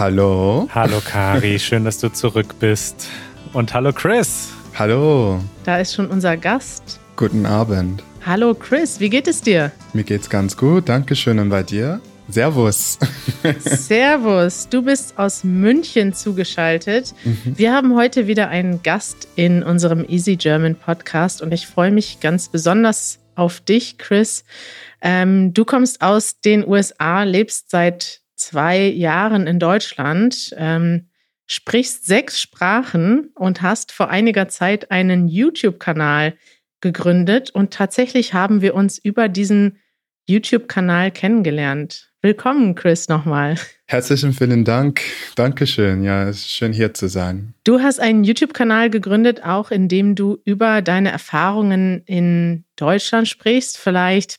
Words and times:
Hallo. 0.00 0.66
Hallo. 0.74 0.98
Kari, 1.04 1.58
schön, 1.58 1.84
dass 1.84 1.98
du 1.98 2.08
zurück 2.08 2.54
bist. 2.58 3.06
Und 3.52 3.74
hallo 3.74 3.92
Chris. 3.92 4.48
Hallo. 4.78 5.40
Da 5.64 5.78
ist 5.78 5.94
schon 5.94 6.06
unser 6.06 6.38
Gast. 6.38 6.98
Guten 7.16 7.44
Abend. 7.44 8.02
Hallo 8.24 8.54
Chris, 8.54 8.98
wie 8.98 9.10
geht 9.10 9.28
es 9.28 9.42
dir? 9.42 9.72
Mir 9.92 10.04
geht's 10.04 10.30
ganz 10.30 10.56
gut, 10.56 10.88
danke 10.88 11.14
schön. 11.14 11.38
Und 11.38 11.50
bei 11.50 11.62
dir? 11.62 12.00
Servus. 12.30 12.98
Servus, 13.58 14.70
du 14.70 14.80
bist 14.80 15.18
aus 15.18 15.44
München 15.44 16.14
zugeschaltet. 16.14 17.12
Mhm. 17.22 17.58
Wir 17.58 17.74
haben 17.74 17.94
heute 17.94 18.26
wieder 18.26 18.48
einen 18.48 18.82
Gast 18.82 19.28
in 19.36 19.62
unserem 19.62 20.06
Easy 20.08 20.36
German 20.36 20.76
Podcast 20.76 21.42
und 21.42 21.52
ich 21.52 21.66
freue 21.66 21.90
mich 21.90 22.20
ganz 22.20 22.48
besonders 22.48 23.18
auf 23.34 23.60
dich, 23.60 23.98
Chris. 23.98 24.44
Ähm, 25.02 25.52
du 25.52 25.66
kommst 25.66 26.00
aus 26.00 26.40
den 26.40 26.66
USA, 26.66 27.24
lebst 27.24 27.70
seit 27.70 28.19
zwei 28.40 28.88
Jahren 28.88 29.46
in 29.46 29.58
Deutschland, 29.58 30.54
ähm, 30.56 31.08
sprichst 31.46 32.06
sechs 32.06 32.40
Sprachen 32.40 33.30
und 33.34 33.62
hast 33.62 33.92
vor 33.92 34.08
einiger 34.08 34.48
Zeit 34.48 34.90
einen 34.90 35.28
YouTube-Kanal 35.28 36.34
gegründet. 36.80 37.50
Und 37.50 37.72
tatsächlich 37.72 38.34
haben 38.34 38.62
wir 38.62 38.74
uns 38.74 38.98
über 38.98 39.28
diesen 39.28 39.78
YouTube-Kanal 40.26 41.10
kennengelernt. 41.10 42.10
Willkommen, 42.22 42.74
Chris, 42.74 43.08
nochmal. 43.08 43.56
Herzlichen 43.86 44.32
vielen 44.32 44.64
Dank. 44.64 45.00
Dankeschön. 45.36 46.04
Ja, 46.04 46.28
es 46.28 46.40
ist 46.40 46.50
schön 46.50 46.72
hier 46.72 46.92
zu 46.94 47.08
sein. 47.08 47.54
Du 47.64 47.80
hast 47.80 47.98
einen 47.98 48.24
YouTube-Kanal 48.24 48.90
gegründet, 48.90 49.42
auch 49.42 49.70
in 49.70 49.88
dem 49.88 50.14
du 50.14 50.38
über 50.44 50.82
deine 50.82 51.10
Erfahrungen 51.10 52.02
in 52.04 52.64
Deutschland 52.76 53.26
sprichst. 53.26 53.78
Vielleicht 53.78 54.36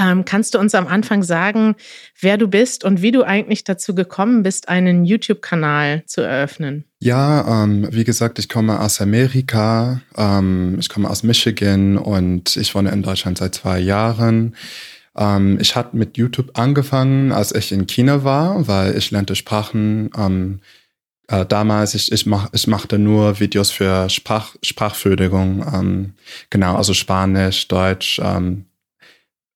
ähm, 0.00 0.24
kannst 0.24 0.54
du 0.54 0.58
uns 0.58 0.74
am 0.74 0.86
Anfang 0.86 1.22
sagen, 1.22 1.76
wer 2.20 2.38
du 2.38 2.48
bist 2.48 2.84
und 2.84 3.02
wie 3.02 3.12
du 3.12 3.22
eigentlich 3.22 3.64
dazu 3.64 3.94
gekommen 3.94 4.42
bist, 4.42 4.68
einen 4.68 5.04
YouTube-Kanal 5.04 6.02
zu 6.06 6.22
eröffnen? 6.22 6.84
Ja, 7.00 7.64
ähm, 7.64 7.88
wie 7.90 8.04
gesagt, 8.04 8.38
ich 8.38 8.48
komme 8.48 8.80
aus 8.80 9.00
Amerika, 9.00 10.00
ähm, 10.16 10.76
ich 10.78 10.88
komme 10.88 11.10
aus 11.10 11.22
Michigan 11.22 11.98
und 11.98 12.56
ich 12.56 12.74
wohne 12.74 12.90
in 12.90 13.02
Deutschland 13.02 13.38
seit 13.38 13.54
zwei 13.54 13.78
Jahren. 13.78 14.56
Ähm, 15.16 15.58
ich 15.60 15.76
hatte 15.76 15.96
mit 15.96 16.16
YouTube 16.16 16.58
angefangen, 16.58 17.32
als 17.32 17.54
ich 17.54 17.72
in 17.72 17.86
China 17.86 18.24
war, 18.24 18.68
weil 18.68 18.96
ich 18.96 19.10
lernte 19.10 19.34
Sprachen. 19.34 20.10
Ähm, 20.16 20.60
äh, 21.28 21.44
damals, 21.44 21.94
ich, 21.94 22.12
ich, 22.12 22.26
mach, 22.26 22.50
ich 22.52 22.66
machte 22.66 22.98
nur 22.98 23.40
Videos 23.40 23.70
für 23.70 24.08
Sprach, 24.08 24.54
Sprachförderung, 24.62 25.64
ähm, 25.74 26.14
genau, 26.50 26.76
also 26.76 26.94
Spanisch, 26.94 27.66
Deutsch, 27.66 28.20
ähm, 28.22 28.65
äh, 28.65 28.65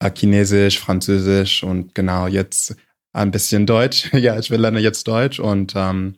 Chinesisch, 0.08 0.78
Französisch 0.78 1.62
und 1.62 1.94
genau 1.94 2.26
jetzt 2.26 2.76
ein 3.12 3.30
bisschen 3.30 3.66
Deutsch. 3.66 4.10
ja, 4.12 4.38
ich 4.38 4.50
will 4.50 4.60
lernen 4.60 4.82
jetzt 4.82 5.06
Deutsch 5.06 5.40
und 5.40 5.74
ähm, 5.76 6.14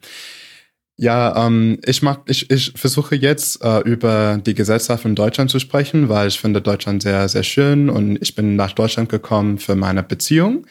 ja, 1.03 1.47
ähm, 1.47 1.79
ich 1.85 2.01
mag, 2.01 2.21
ich, 2.27 2.49
ich 2.49 2.71
versuche 2.77 3.15
jetzt 3.15 3.61
äh, 3.61 3.79
über 3.79 4.39
die 4.43 4.53
Gesellschaft 4.53 5.03
in 5.03 5.15
Deutschland 5.15 5.51
zu 5.51 5.59
sprechen, 5.59 6.07
weil 6.07 6.29
ich 6.29 6.39
finde 6.39 6.61
Deutschland 6.61 7.03
sehr, 7.03 7.27
sehr 7.27 7.43
schön 7.43 7.89
und 7.89 8.21
ich 8.21 8.35
bin 8.35 8.55
nach 8.55 8.71
Deutschland 8.71 9.09
gekommen 9.09 9.57
für 9.57 9.75
meine 9.75 10.01
Beziehung. 10.01 10.65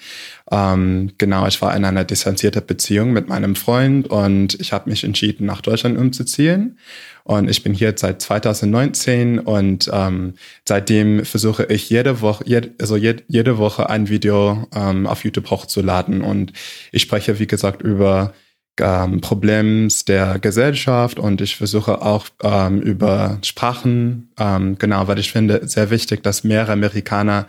Ähm, 0.51 1.13
genau, 1.19 1.47
ich 1.47 1.61
war 1.61 1.77
in 1.77 1.85
einer 1.85 2.05
distanzierten 2.05 2.65
Beziehung 2.65 3.13
mit 3.13 3.29
meinem 3.29 3.55
Freund 3.57 4.09
und 4.09 4.59
ich 4.59 4.73
habe 4.73 4.89
mich 4.89 5.05
entschieden, 5.05 5.45
nach 5.45 5.61
Deutschland 5.61 5.99
umzuziehen. 5.99 6.79
Und 7.25 7.51
ich 7.51 7.63
bin 7.63 7.75
hier 7.75 7.93
seit 7.95 8.23
2019 8.23 9.39
und 9.39 9.91
ähm, 9.93 10.35
seitdem 10.67 11.27
versuche 11.27 11.65
ich 11.67 11.91
jede 11.91 12.23
Woche, 12.23 12.45
jede, 12.47 12.71
also 12.81 12.97
jede, 12.97 13.23
jede 13.29 13.59
Woche 13.59 13.91
ein 13.91 14.09
Video 14.09 14.67
ähm, 14.75 15.07
auf 15.07 15.25
YouTube 15.25 15.51
hochzuladen. 15.51 16.23
Und 16.23 16.55
ich 16.91 17.03
spreche, 17.03 17.39
wie 17.39 17.47
gesagt, 17.47 17.83
über 17.83 18.33
ähm, 18.81 19.21
Problems 19.21 20.05
der 20.05 20.39
Gesellschaft 20.39 21.19
und 21.19 21.41
ich 21.41 21.57
versuche 21.57 22.03
auch 22.03 22.27
ähm, 22.43 22.81
über 22.81 23.39
Sprachen, 23.43 24.31
ähm, 24.39 24.79
genau, 24.79 25.09
weil 25.09 25.19
ich 25.19 25.33
finde 25.33 25.67
sehr 25.67 25.91
wichtig, 25.91 26.23
dass 26.23 26.45
mehr 26.45 26.69
Amerikaner 26.69 27.47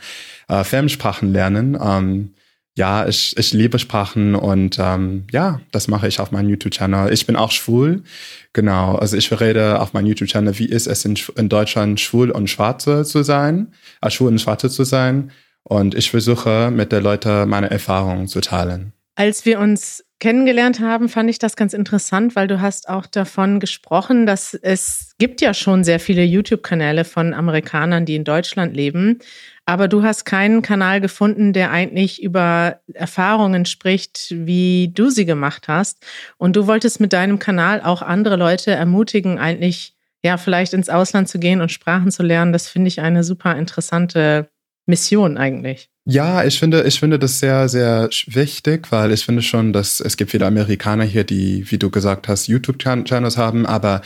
äh, 0.48 0.64
Firmensprachen 0.64 1.32
lernen. 1.32 1.78
Ähm, 1.82 2.34
ja, 2.76 3.08
ich, 3.08 3.38
ich 3.38 3.54
liebe 3.54 3.78
Sprachen 3.78 4.34
und 4.34 4.78
ähm, 4.80 5.26
ja, 5.32 5.62
das 5.72 5.88
mache 5.88 6.08
ich 6.08 6.20
auf 6.20 6.32
meinem 6.32 6.50
YouTube-Channel. 6.50 7.14
Ich 7.14 7.28
bin 7.28 7.36
auch 7.36 7.52
schwul, 7.52 8.04
genau. 8.52 8.96
Also 8.96 9.16
ich 9.16 9.32
rede 9.40 9.80
auf 9.80 9.94
meinem 9.94 10.08
YouTube-Channel, 10.08 10.58
wie 10.58 10.66
ist 10.66 10.88
es 10.88 11.06
in, 11.06 11.18
in 11.36 11.50
Deutschland 11.50 12.00
schwul 12.00 12.32
und 12.32 12.50
schwarze 12.50 13.06
zu 13.06 13.22
sein, 13.22 13.74
äh, 14.02 14.10
schwul 14.10 14.30
und 14.30 14.42
schwarze 14.42 14.70
zu 14.70 14.84
sein. 14.84 15.32
Und 15.64 15.96
ich 15.96 16.10
versuche 16.10 16.72
mit 16.72 16.92
den 16.92 17.04
Leuten 17.04 17.48
meine 17.48 17.70
Erfahrungen 17.70 18.28
zu 18.28 18.42
teilen. 18.42 18.92
Als 19.16 19.46
wir 19.46 19.60
uns 19.60 20.04
kennengelernt 20.24 20.80
haben, 20.80 21.10
fand 21.10 21.30
ich 21.30 21.38
das 21.38 21.58
ganz 21.58 21.74
interessant, 21.74 22.38
weil 22.38 22.48
du 22.48 22.62
hast 22.62 22.88
auch 22.88 23.08
davon 23.08 23.60
gesprochen, 23.60 24.26
dass 24.26 24.54
es 24.54 25.16
gibt 25.20 25.42
ja 25.42 25.54
schon 25.54 25.84
sehr 25.84 26.00
viele 26.00 26.24
YouTube-Kanäle 26.24 27.04
von 27.04 27.34
Amerikanern, 27.34 28.06
die 28.06 28.16
in 28.16 28.24
Deutschland 28.24 28.74
leben. 28.74 29.20
Aber 29.66 29.90
du 29.90 30.02
hast 30.02 30.24
keinen 30.24 30.62
Kanal 30.62 31.02
gefunden, 31.02 31.52
der 31.52 31.72
eigentlich 31.72 32.24
über 32.24 32.80
Erfahrungen 32.94 33.66
spricht, 33.66 34.28
wie 34.30 34.92
du 34.94 35.10
sie 35.10 35.26
gemacht 35.26 35.68
hast. 35.68 36.06
Und 36.38 36.56
du 36.56 36.68
wolltest 36.68 37.02
mit 37.02 37.12
deinem 37.12 37.38
Kanal 37.38 37.82
auch 37.82 38.02
andere 38.02 38.38
Leute 38.38 38.72
ermutigen, 38.72 39.40
eigentlich 39.40 39.94
ja 40.24 40.38
vielleicht 40.38 40.72
ins 40.74 40.88
Ausland 40.88 41.28
zu 41.28 41.38
gehen 41.38 41.60
und 41.60 41.74
Sprachen 41.74 42.12
zu 42.12 42.24
lernen. 42.24 42.54
Das 42.54 42.70
finde 42.70 42.88
ich 42.88 43.02
eine 43.02 43.26
super 43.26 43.58
interessante 43.58 44.50
Mission 44.86 45.38
eigentlich. 45.38 45.90
Ja, 46.06 46.44
ich 46.44 46.60
finde, 46.60 46.84
ich 46.84 47.00
finde 47.00 47.18
das 47.18 47.40
sehr, 47.40 47.70
sehr 47.70 48.10
wichtig, 48.28 48.92
weil 48.92 49.14
ich 49.14 49.24
finde 49.24 49.42
schon, 49.42 49.72
dass 49.72 50.02
es 50.02 50.18
gibt 50.18 50.32
viele 50.32 50.46
Amerikaner 50.46 51.06
hier, 51.06 51.24
die, 51.24 51.72
wie 51.72 51.78
du 51.78 51.90
gesagt 51.90 52.28
hast, 52.28 52.48
YouTube-Channels 52.48 53.38
haben, 53.38 53.66
aber 53.66 54.02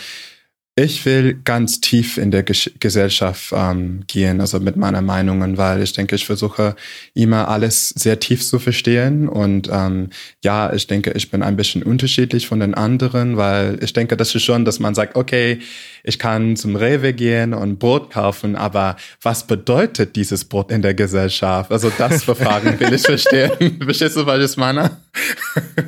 ich 0.80 1.04
will 1.08 1.34
ganz 1.44 1.82
tief 1.82 2.20
in 2.20 2.30
der 2.30 2.44
Ges 2.44 2.70
Gesellschaft 2.80 3.52
ähm, 3.52 4.04
gehen, 4.06 4.40
also 4.40 4.60
mit 4.60 4.76
meiner 4.76 5.02
Meinungen, 5.02 5.58
weil 5.58 5.82
ich 5.82 5.92
denke, 5.94 6.16
ich 6.16 6.28
versuche 6.28 6.76
immer 7.16 7.48
alles 7.48 7.90
sehr 7.90 8.20
tief 8.20 8.46
zu 8.46 8.60
verstehen. 8.60 9.28
Und 9.28 9.70
ähm, 9.74 10.12
ja, 10.44 10.72
ich 10.72 10.86
denke, 10.86 11.14
ich 11.14 11.32
bin 11.32 11.42
ein 11.42 11.56
bisschen 11.56 11.82
unterschiedlich 11.82 12.48
von 12.48 12.60
den 12.60 12.76
anderen, 12.76 13.38
weil 13.38 13.80
ich 13.82 13.92
denke, 13.92 14.16
das 14.18 14.36
ist 14.36 14.44
schon, 14.44 14.66
dass 14.66 14.80
man 14.80 14.94
sagt, 14.94 15.16
okay, 15.16 15.60
ich 16.04 16.20
kann 16.20 16.56
zum 16.56 16.76
Rewe 16.76 17.12
gehen 17.14 17.56
und 17.56 17.80
Brot 17.80 18.12
kaufen, 18.12 18.56
aber 18.56 18.98
was 19.24 19.48
bedeutet 19.48 20.16
dieses 20.16 20.46
Brot 20.46 20.72
in 20.72 20.84
der 20.84 20.94
Gesellschaft? 20.94 21.72
Also 21.72 21.92
das 21.98 22.24
Fragen 22.24 22.80
will 22.80 22.94
ich 22.94 23.02
verstehen. 23.02 23.80
Verstehst 23.84 24.16
du, 24.16 24.28
was 24.28 24.52
ich 24.52 24.58
meine? 24.58 24.92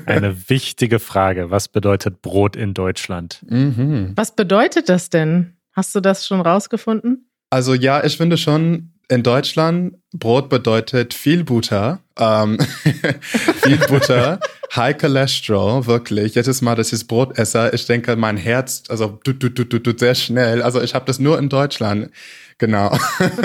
Eine 0.05 0.49
wichtige 0.49 0.99
Frage. 0.99 1.51
Was 1.51 1.67
bedeutet 1.67 2.21
Brot 2.21 2.55
in 2.55 2.73
Deutschland? 2.73 3.43
Mhm. 3.47 4.13
Was 4.15 4.35
bedeutet 4.35 4.89
das 4.89 5.09
denn? 5.09 5.53
Hast 5.73 5.95
du 5.95 5.99
das 5.99 6.27
schon 6.27 6.41
rausgefunden? 6.41 7.29
Also 7.49 7.73
ja, 7.73 8.03
ich 8.03 8.17
finde 8.17 8.37
schon, 8.37 8.91
in 9.11 9.23
Deutschland, 9.23 9.95
Brot 10.13 10.49
bedeutet 10.49 11.15
viel 11.15 11.43
Butter. 11.43 11.99
Ähm, 12.17 12.59
viel 13.61 13.77
Butter, 13.77 14.39
high 14.75 14.95
cholesterol, 14.95 15.87
wirklich. 15.87 16.35
Jedes 16.35 16.61
Mal, 16.61 16.75
dass 16.75 16.93
ich 16.93 17.07
Brot 17.07 17.37
esse, 17.37 17.71
ich 17.73 17.85
denke, 17.87 18.15
mein 18.15 18.37
Herz, 18.37 18.83
also 18.87 19.19
tut, 19.23 19.39
tut, 19.39 19.55
tut, 19.55 19.83
tut 19.83 19.99
sehr 19.99 20.13
schnell. 20.13 20.61
Also 20.61 20.79
ich 20.81 20.93
habe 20.93 21.05
das 21.05 21.17
nur 21.17 21.39
in 21.39 21.49
Deutschland. 21.49 22.11
Genau. 22.59 22.95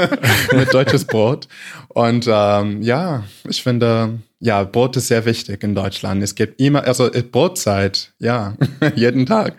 Mit 0.53 0.75
deutsches 0.75 1.05
Brot. 1.07 1.49
Und 1.89 2.27
ähm, 2.29 2.83
ja, 2.83 3.25
ich 3.49 3.63
finde, 3.63 4.19
ja, 4.41 4.65
Brot 4.65 4.97
ist 4.97 5.09
sehr 5.09 5.25
wichtig 5.25 5.63
in 5.63 5.75
Deutschland. 5.75 6.23
Es 6.23 6.35
gibt 6.35 6.61
immer, 6.61 6.85
also 6.85 7.09
Brotzeit, 7.33 8.13
ja, 8.19 8.57
jeden 8.95 9.25
Tag. 9.25 9.55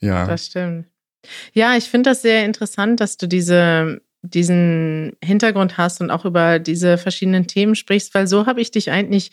Ja. 0.00 0.26
Das 0.26 0.46
stimmt. 0.46 0.86
Ja, 1.52 1.76
ich 1.76 1.84
finde 1.84 2.10
das 2.10 2.22
sehr 2.22 2.44
interessant, 2.44 3.00
dass 3.00 3.16
du 3.16 3.28
diese, 3.28 4.00
diesen 4.22 5.16
Hintergrund 5.22 5.78
hast 5.78 6.00
und 6.00 6.10
auch 6.10 6.24
über 6.24 6.58
diese 6.58 6.98
verschiedenen 6.98 7.46
Themen 7.46 7.76
sprichst, 7.76 8.14
weil 8.14 8.26
so 8.26 8.46
habe 8.46 8.60
ich 8.60 8.72
dich 8.72 8.90
eigentlich 8.90 9.30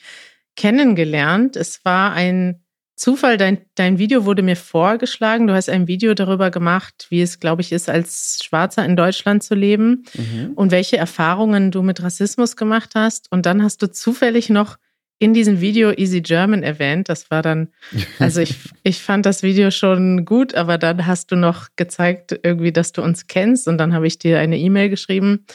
kennengelernt. 0.55 1.55
Es 1.55 1.83
war 1.83 2.13
ein 2.13 2.61
Zufall, 2.97 3.37
dein, 3.37 3.59
dein 3.75 3.99
Video 3.99 4.25
wurde 4.25 4.41
mir 4.41 4.55
vorgeschlagen. 4.55 5.45
Du 5.45 5.53
hast 5.53 5.69
ein 5.69 5.87
Video 5.87 6.15
darüber 6.15 6.49
gemacht, 6.49 7.05
wie 7.09 7.21
es, 7.21 7.39
glaube 7.39 7.61
ich, 7.61 7.71
ist, 7.71 7.89
als 7.89 8.39
Schwarzer 8.43 8.83
in 8.83 8.95
Deutschland 8.95 9.43
zu 9.43 9.53
leben 9.53 10.03
mhm. 10.15 10.53
und 10.55 10.71
welche 10.71 10.97
Erfahrungen 10.97 11.69
du 11.69 11.83
mit 11.83 12.01
Rassismus 12.01 12.55
gemacht 12.55 12.93
hast. 12.95 13.31
Und 13.31 13.45
dann 13.45 13.61
hast 13.61 13.83
du 13.83 13.91
zufällig 13.91 14.49
noch 14.49 14.77
in 15.19 15.35
diesem 15.35 15.61
Video 15.61 15.91
Easy 15.91 16.21
German 16.21 16.63
erwähnt. 16.63 17.07
Das 17.07 17.29
war 17.29 17.43
dann, 17.43 17.69
also 18.19 18.41
ich, 18.41 18.55
ich 18.81 18.99
fand 18.99 19.27
das 19.27 19.43
Video 19.43 19.69
schon 19.69 20.25
gut, 20.25 20.55
aber 20.55 20.79
dann 20.79 21.05
hast 21.05 21.31
du 21.31 21.35
noch 21.35 21.67
gezeigt, 21.75 22.39
irgendwie, 22.41 22.71
dass 22.71 22.93
du 22.93 23.03
uns 23.03 23.27
kennst 23.27 23.67
und 23.67 23.77
dann 23.77 23.93
habe 23.93 24.07
ich 24.07 24.17
dir 24.17 24.39
eine 24.39 24.57
E-Mail 24.57 24.89
geschrieben 24.89 25.45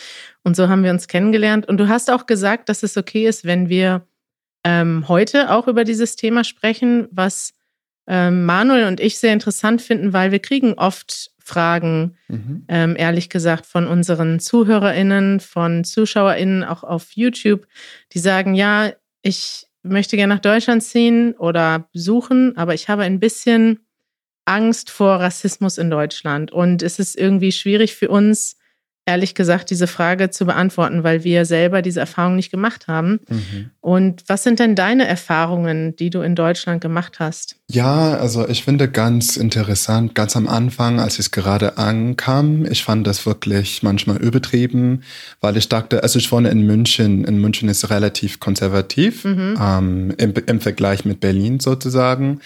und 0.45 0.55
so 0.55 0.69
haben 0.69 0.85
wir 0.85 0.93
uns 0.93 1.09
kennengelernt. 1.09 1.67
Und 1.67 1.79
du 1.79 1.89
hast 1.89 2.09
auch 2.09 2.27
gesagt, 2.27 2.69
dass 2.69 2.85
es 2.85 2.97
okay 2.97 3.27
ist, 3.27 3.45
wenn 3.45 3.69
wir 3.69 4.07
ähm, 4.65 5.09
heute 5.09 5.51
auch 5.51 5.69
über 5.69 5.85
dieses 5.85 6.17
Thema 6.17 6.45
sprechen, 6.45 7.09
was 7.11 7.55
ähm, 8.07 8.45
Manuel 8.45 8.87
und 8.87 9.01
ich 9.01 9.19
sehr 9.19 9.33
interessant 9.33 9.83
finden, 9.83 10.13
weil 10.13 10.33
wir 10.33 10.41
kriegen 10.41 10.75
oft 10.75 11.31
Fragen, 11.39 12.17
mhm. 12.29 12.65
ähm, 12.69 12.97
ehrlich 12.97 13.29
gesagt, 13.29 13.67
von 13.67 13.87
unseren 13.87 14.39
ZuhörerInnen, 14.39 15.41
von 15.41 15.85
ZuschauerInnen, 15.85 16.65
auch 16.65 16.85
auf 16.85 17.13
YouTube, 17.13 17.67
die 18.13 18.21
sagen, 18.21 18.55
ja, 18.55 18.93
ich 19.23 19.67
möchte 19.83 20.17
gerne 20.17 20.35
nach 20.35 20.41
Deutschland 20.41 20.83
ziehen 20.83 21.35
oder 21.35 21.89
besuchen, 21.93 22.57
aber 22.57 22.75
ich 22.75 22.89
habe 22.89 23.03
ein 23.03 23.19
bisschen 23.19 23.81
Angst 24.45 24.91
vor 24.91 25.17
Rassismus 25.17 25.79
in 25.79 25.91
Deutschland. 25.91 26.53
Und 26.53 26.83
es 26.83 26.99
ist 26.99 27.17
irgendwie 27.17 27.53
schwierig 27.53 27.95
für 27.95 28.09
uns, 28.09 28.57
ehrlich 29.05 29.35
gesagt, 29.35 29.71
diese 29.71 29.87
Frage 29.87 30.31
zu 30.31 30.47
beantworten, 30.47 31.03
weil 31.03 31.25
wir 31.25 31.45
selber 31.45 31.83
diese 31.83 32.01
Erfahrung 32.01 32.37
nicht 32.37 32.51
gemacht 32.51 32.87
haben. 32.87 33.21
Mhm. 33.29 33.71
Und 33.81 34.23
was 34.29 34.45
sind 34.45 34.61
denn 34.61 34.77
deine 34.77 35.09
Erfahrungen, 35.09 35.97
die 35.97 36.11
du 36.11 36.21
in 36.21 36.37
Deutschland 36.37 36.81
gemacht 36.81 37.19
hast? 37.19 37.57
Ja, 37.69 38.15
also 38.15 38.47
ich 38.49 38.63
finde 38.63 38.89
ganz 38.89 39.37
interessant, 39.37 40.15
ganz 40.15 40.37
am 40.37 40.47
Anfang, 40.47 41.01
als 41.01 41.19
es 41.19 41.33
gerade 41.33 41.79
ankam, 41.79 42.65
ich 42.65 42.85
fand 42.85 43.07
das 43.07 43.27
wirklich 43.27 43.83
manchmal 43.83 44.19
übertrieben, 44.19 45.03
weil 45.41 45.57
ich 45.57 45.69
dachte, 45.69 46.03
also 46.03 46.19
ich 46.19 46.31
wohne 46.31 46.51
in 46.51 46.65
München, 46.65 47.25
in 47.25 47.39
München 47.39 47.69
ist 47.69 47.91
relativ 47.91 48.39
konservativ 48.39 49.25
mhm. 49.25 49.59
ähm, 49.61 50.15
im, 50.17 50.35
im 50.47 50.61
Vergleich 50.61 51.05
mit 51.05 51.19
Berlin 51.19 51.59
sozusagen. 51.59 52.41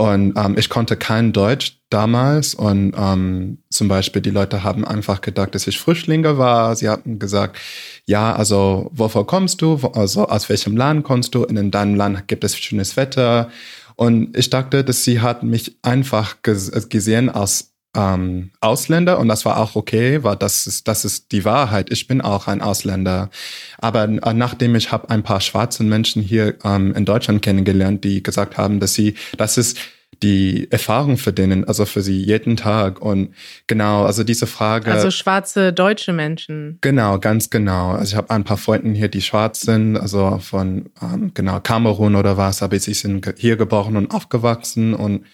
Und 0.00 0.32
ähm, 0.34 0.56
ich 0.56 0.70
konnte 0.70 0.96
kein 0.96 1.34
Deutsch 1.34 1.78
damals 1.90 2.54
und 2.54 2.94
ähm, 2.96 3.58
zum 3.68 3.88
Beispiel 3.88 4.22
die 4.22 4.30
Leute 4.30 4.64
haben 4.64 4.82
einfach 4.86 5.20
gedacht, 5.20 5.54
dass 5.54 5.66
ich 5.66 5.78
Frischlinge 5.78 6.38
war. 6.38 6.74
Sie 6.74 6.88
hatten 6.88 7.18
gesagt, 7.18 7.58
ja, 8.06 8.32
also 8.32 8.88
wovor 8.94 9.26
kommst 9.26 9.60
du? 9.60 9.76
Also 9.92 10.26
aus 10.26 10.48
welchem 10.48 10.74
Land 10.74 11.04
kommst 11.04 11.34
du? 11.34 11.44
In 11.44 11.70
deinem 11.70 11.96
Land 11.96 12.28
gibt 12.28 12.44
es 12.44 12.56
schönes 12.56 12.96
Wetter. 12.96 13.50
Und 13.94 14.34
ich 14.38 14.48
dachte, 14.48 14.84
dass 14.84 15.04
sie 15.04 15.20
hat 15.20 15.42
mich 15.42 15.76
einfach 15.82 16.36
gesehen 16.40 17.28
als 17.28 17.69
ähm, 17.96 18.50
Ausländer 18.60 19.18
und 19.18 19.28
das 19.28 19.44
war 19.44 19.58
auch 19.58 19.74
okay, 19.74 20.22
weil 20.22 20.36
das 20.36 20.66
ist 20.66 20.86
das 20.86 21.04
ist 21.04 21.32
die 21.32 21.44
Wahrheit. 21.44 21.90
Ich 21.90 22.06
bin 22.06 22.20
auch 22.20 22.46
ein 22.46 22.60
Ausländer. 22.60 23.30
Aber 23.78 24.04
äh, 24.04 24.34
nachdem 24.34 24.74
ich 24.76 24.92
habe 24.92 25.10
ein 25.10 25.22
paar 25.22 25.40
schwarze 25.40 25.82
Menschen 25.82 26.22
hier 26.22 26.54
ähm, 26.64 26.94
in 26.94 27.04
Deutschland 27.04 27.42
kennengelernt, 27.42 28.04
die 28.04 28.22
gesagt 28.22 28.56
haben, 28.56 28.80
dass 28.80 28.94
sie 28.94 29.14
das 29.36 29.58
ist 29.58 29.78
die 30.22 30.70
Erfahrung 30.70 31.16
für 31.16 31.32
denen, 31.32 31.64
also 31.64 31.86
für 31.86 32.02
sie 32.02 32.22
jeden 32.22 32.56
Tag. 32.56 33.00
Und 33.00 33.34
genau, 33.66 34.04
also 34.04 34.22
diese 34.22 34.46
Frage. 34.46 34.92
Also 34.92 35.10
schwarze 35.10 35.72
deutsche 35.72 36.12
Menschen. 36.12 36.78
Genau, 36.82 37.18
ganz 37.18 37.48
genau. 37.48 37.92
Also 37.92 38.12
ich 38.12 38.16
habe 38.16 38.30
ein 38.30 38.44
paar 38.44 38.58
Freunden 38.58 38.94
hier, 38.94 39.08
die 39.08 39.22
schwarz 39.22 39.60
sind, 39.60 39.96
also 39.96 40.38
von 40.38 40.90
ähm, 41.00 41.32
genau 41.32 41.60
Kamerun 41.60 42.16
oder 42.16 42.36
was, 42.36 42.62
aber 42.62 42.78
sie 42.78 42.94
sind 42.94 43.32
hier 43.38 43.56
geboren 43.56 43.96
und 43.96 44.12
aufgewachsen 44.12 44.94
und 44.94 45.24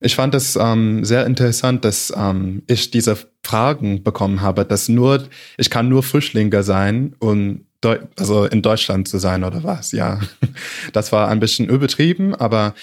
ich 0.00 0.14
fand 0.14 0.34
es 0.34 0.56
ähm, 0.56 1.04
sehr 1.04 1.26
interessant, 1.26 1.84
dass 1.84 2.12
ähm, 2.16 2.62
ich 2.66 2.90
diese 2.90 3.16
Fragen 3.42 4.02
bekommen 4.02 4.40
habe, 4.40 4.64
dass 4.64 4.88
nur, 4.88 5.28
ich 5.58 5.70
kann 5.70 5.88
nur 5.88 6.02
Frischlinge 6.02 6.62
sein 6.62 7.14
und 7.18 7.66
Deu 7.82 7.98
also 8.18 8.44
in 8.44 8.60
Deutschland 8.60 9.08
zu 9.08 9.18
sein 9.18 9.42
oder 9.42 9.64
was, 9.64 9.92
ja. 9.92 10.20
Das 10.92 11.12
war 11.12 11.28
ein 11.28 11.40
bisschen 11.40 11.68
übertrieben, 11.68 12.34
aber 12.34 12.74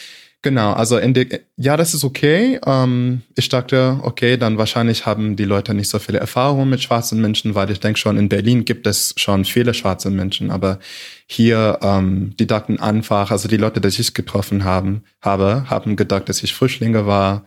Genau, 0.43 0.73
also 0.73 0.97
in 0.97 1.13
der, 1.15 1.25
ja, 1.57 1.75
das 1.77 1.93
ist 1.93 2.03
okay. 2.03 2.59
Ähm, 2.65 3.23
ich 3.35 3.49
dachte, 3.49 3.99
okay, 4.03 4.37
dann 4.37 4.57
wahrscheinlich 4.57 5.05
haben 5.05 5.35
die 5.35 5.45
Leute 5.45 5.73
nicht 5.73 5.89
so 5.89 5.97
viele 5.97 6.19
Erfahrungen 6.19 6.69
mit 6.69 6.81
schwarzen 6.81 7.19
Menschen, 7.19 7.55
weil 7.55 7.71
ich 7.71 7.79
denke 7.79 7.99
schon, 7.99 8.17
in 8.17 8.29
Berlin 8.29 8.63
gibt 8.63 8.85
es 8.85 9.13
schon 9.17 9.45
viele 9.45 9.73
schwarze 9.73 10.11
Menschen, 10.11 10.51
aber 10.51 10.79
hier, 11.25 11.79
ähm, 11.81 12.35
die 12.37 12.45
dachten 12.45 12.79
einfach, 12.79 13.31
also 13.31 13.47
die 13.47 13.57
Leute, 13.57 13.81
die 13.81 13.87
ich 13.87 14.13
getroffen 14.13 14.63
haben, 14.63 15.03
habe, 15.21 15.69
haben 15.69 15.95
gedacht, 15.95 16.29
dass 16.29 16.43
ich 16.43 16.53
Frischlinge 16.53 17.07
war, 17.07 17.43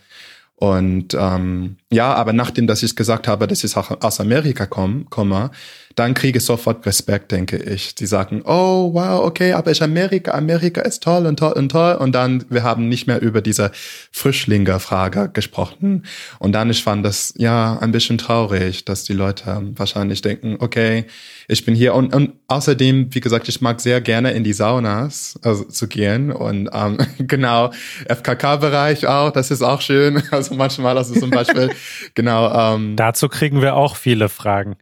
und 0.61 1.15
ähm, 1.15 1.77
ja, 1.91 2.13
aber 2.13 2.35
nachdem, 2.35 2.67
dass 2.67 2.83
ich 2.83 2.95
gesagt 2.95 3.27
habe, 3.27 3.47
dass 3.47 3.65
ich 3.65 3.75
auch 3.79 4.03
aus 4.03 4.21
Amerika 4.21 4.67
komm, 4.67 5.09
komme, 5.09 5.51
dann 5.97 6.15
kriege 6.15 6.39
ich 6.39 6.45
sofort 6.45 6.87
Respekt, 6.87 7.33
denke 7.33 7.57
ich. 7.57 7.95
Die 7.95 8.07
sagen, 8.07 8.43
oh 8.45 8.95
wow, 8.95 9.25
okay, 9.25 9.53
aber 9.53 9.71
ich 9.71 9.83
Amerika, 9.83 10.33
Amerika 10.33 10.83
ist 10.83 11.03
toll 11.03 11.27
und 11.27 11.39
toll 11.39 11.53
und 11.53 11.71
toll. 11.71 11.97
Und 11.97 12.15
dann, 12.15 12.45
wir 12.49 12.63
haben 12.63 12.89
nicht 12.89 13.07
mehr 13.07 13.21
über 13.21 13.43
diese 13.43 13.73
Frischlinger-Frage 14.13 15.31
gesprochen. 15.33 16.05
Und 16.39 16.53
dann, 16.53 16.71
ich 16.71 16.85
fand 16.85 17.05
das 17.05 17.35
ja 17.37 17.79
ein 17.81 17.91
bisschen 17.91 18.19
traurig, 18.19 18.85
dass 18.85 19.05
die 19.05 19.15
Leute 19.15 19.63
wahrscheinlich 19.75 20.23
denken, 20.23 20.57
okay, 20.61 21.07
ich 21.49 21.65
bin 21.65 21.75
hier. 21.75 21.95
Und, 21.95 22.15
und 22.15 22.35
außerdem, 22.47 23.13
wie 23.13 23.21
gesagt, 23.21 23.49
ich 23.49 23.61
mag 23.61 23.81
sehr 23.81 24.01
gerne 24.01 24.31
in 24.31 24.45
die 24.45 24.53
Saunas 24.53 25.39
also, 25.43 25.65
zu 25.65 25.89
gehen. 25.89 26.31
Und 26.31 26.71
ähm, 26.73 26.99
genau, 27.19 27.73
FKK-Bereich 28.07 29.09
auch, 29.09 29.33
das 29.33 29.51
ist 29.51 29.63
auch 29.63 29.81
schön. 29.81 30.23
Also 30.31 30.55
manchmal, 30.55 30.97
also 30.97 31.19
zum 31.19 31.31
Beispiel, 31.31 31.71
genau. 32.15 32.75
Ähm, 32.75 32.95
Dazu 32.95 33.29
kriegen 33.29 33.63
wir 33.63 33.75
auch 33.75 33.97
viele 33.97 34.29
Fragen. 34.29 34.77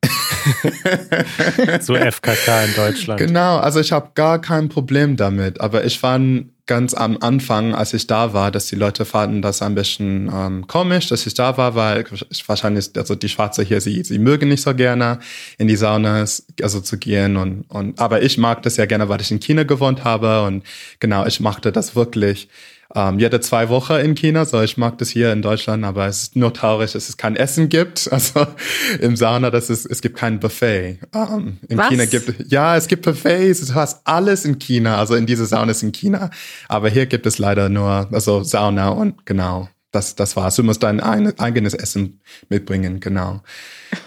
Zu 1.81 1.95
FKK 1.95 2.65
in 2.65 2.75
Deutschland. 2.75 3.21
Genau, 3.21 3.59
also 3.59 3.81
ich 3.81 3.93
habe 3.93 4.11
gar 4.15 4.41
kein 4.41 4.69
Problem 4.69 5.17
damit. 5.17 5.61
Aber 5.61 5.85
ich 5.85 5.99
fand 5.99 6.51
ganz 6.69 6.95
am 6.95 7.17
Anfang, 7.21 7.75
als 7.75 7.95
ich 7.95 8.07
da 8.07 8.35
war, 8.35 8.51
dass 8.53 8.67
die 8.67 8.77
Leute 8.77 9.05
fanden 9.05 9.43
das 9.43 9.63
ein 9.63 9.75
bisschen 9.75 10.31
ähm, 10.33 10.67
komisch, 10.67 11.09
dass 11.09 11.27
ich 11.27 11.35
da 11.35 11.57
war, 11.57 11.75
weil 11.75 12.05
ich 12.31 12.49
wahrscheinlich, 12.49 12.91
also 12.97 13.15
die 13.15 13.29
Schwarze 13.29 13.63
hier, 13.63 13.81
sie, 13.81 14.05
sie 14.05 14.19
mögen 14.19 14.51
nicht 14.51 14.63
so 14.63 14.75
gerne 14.75 15.19
in 15.57 15.67
die 15.67 15.77
Sauna 15.77 16.25
also 16.63 16.81
zu 16.81 16.99
gehen 16.99 17.37
und, 17.37 17.63
und 17.71 17.99
aber 17.99 18.23
ich 18.23 18.39
mag 18.39 18.63
das 18.63 18.77
ja 18.77 18.85
gerne, 18.85 19.09
weil 19.09 19.21
ich 19.21 19.31
in 19.31 19.41
China 19.41 19.63
gewohnt 19.63 20.05
habe 20.05 20.43
und 20.43 20.63
genau, 21.01 21.27
ich 21.27 21.41
machte 21.41 21.73
das 21.73 21.97
wirklich 21.97 22.49
ähm, 22.95 23.19
jede 23.19 23.41
zwei 23.41 23.69
Wochen 23.69 23.95
in 23.95 24.15
China. 24.15 24.47
So, 24.47 24.63
ich 24.63 24.79
mag 24.79 24.97
das 24.99 25.11
hier 25.11 25.33
in 25.33 25.43
Deutschland, 25.43 25.85
aber 25.85 26.07
es 26.07 26.23
ist 26.23 26.37
nur 26.37 26.55
traurig, 26.55 26.93
dass 26.93 27.09
es 27.09 27.17
kein 27.17 27.37
Essen 27.37 27.69
gibt. 27.69 28.09
Also 28.19 28.47
im 29.01 29.17
Sauna, 29.17 29.51
das 29.51 29.71
ist, 29.71 29.87
es 29.87 30.01
gibt 30.01 30.17
kein 30.17 30.41
Buffet. 30.41 30.99
Ähm, 31.15 31.59
in 31.69 31.79
Was? 31.79 31.89
China 31.89 32.05
gibt 32.07 32.51
ja, 32.51 32.77
es 32.77 32.89
gibt 32.89 33.05
Buffets. 33.05 33.65
Du 33.67 33.75
hast 33.75 34.01
alles 34.05 34.45
in 34.45 34.59
China. 34.59 34.99
Also 34.99 35.15
in 35.15 35.25
diese 35.25 35.47
Sauna 35.47 35.71
ist 35.71 35.83
in 35.83 35.93
China. 35.93 36.31
Aber 36.69 36.89
hier 36.89 37.07
gibt 37.07 37.27
es 37.27 37.39
leider 37.39 37.69
nur 37.69 38.09
also 38.13 38.43
Sauna 38.43 38.89
und 38.89 39.25
genau. 39.25 39.69
Das, 39.91 40.17
das 40.17 40.37
war's. 40.37 40.57
Du 40.57 40.63
musst 40.63 40.83
dein 40.83 41.01
eigenes 41.01 41.73
Essen 41.73 42.21
mitbringen, 42.51 43.01
genau. 43.01 43.41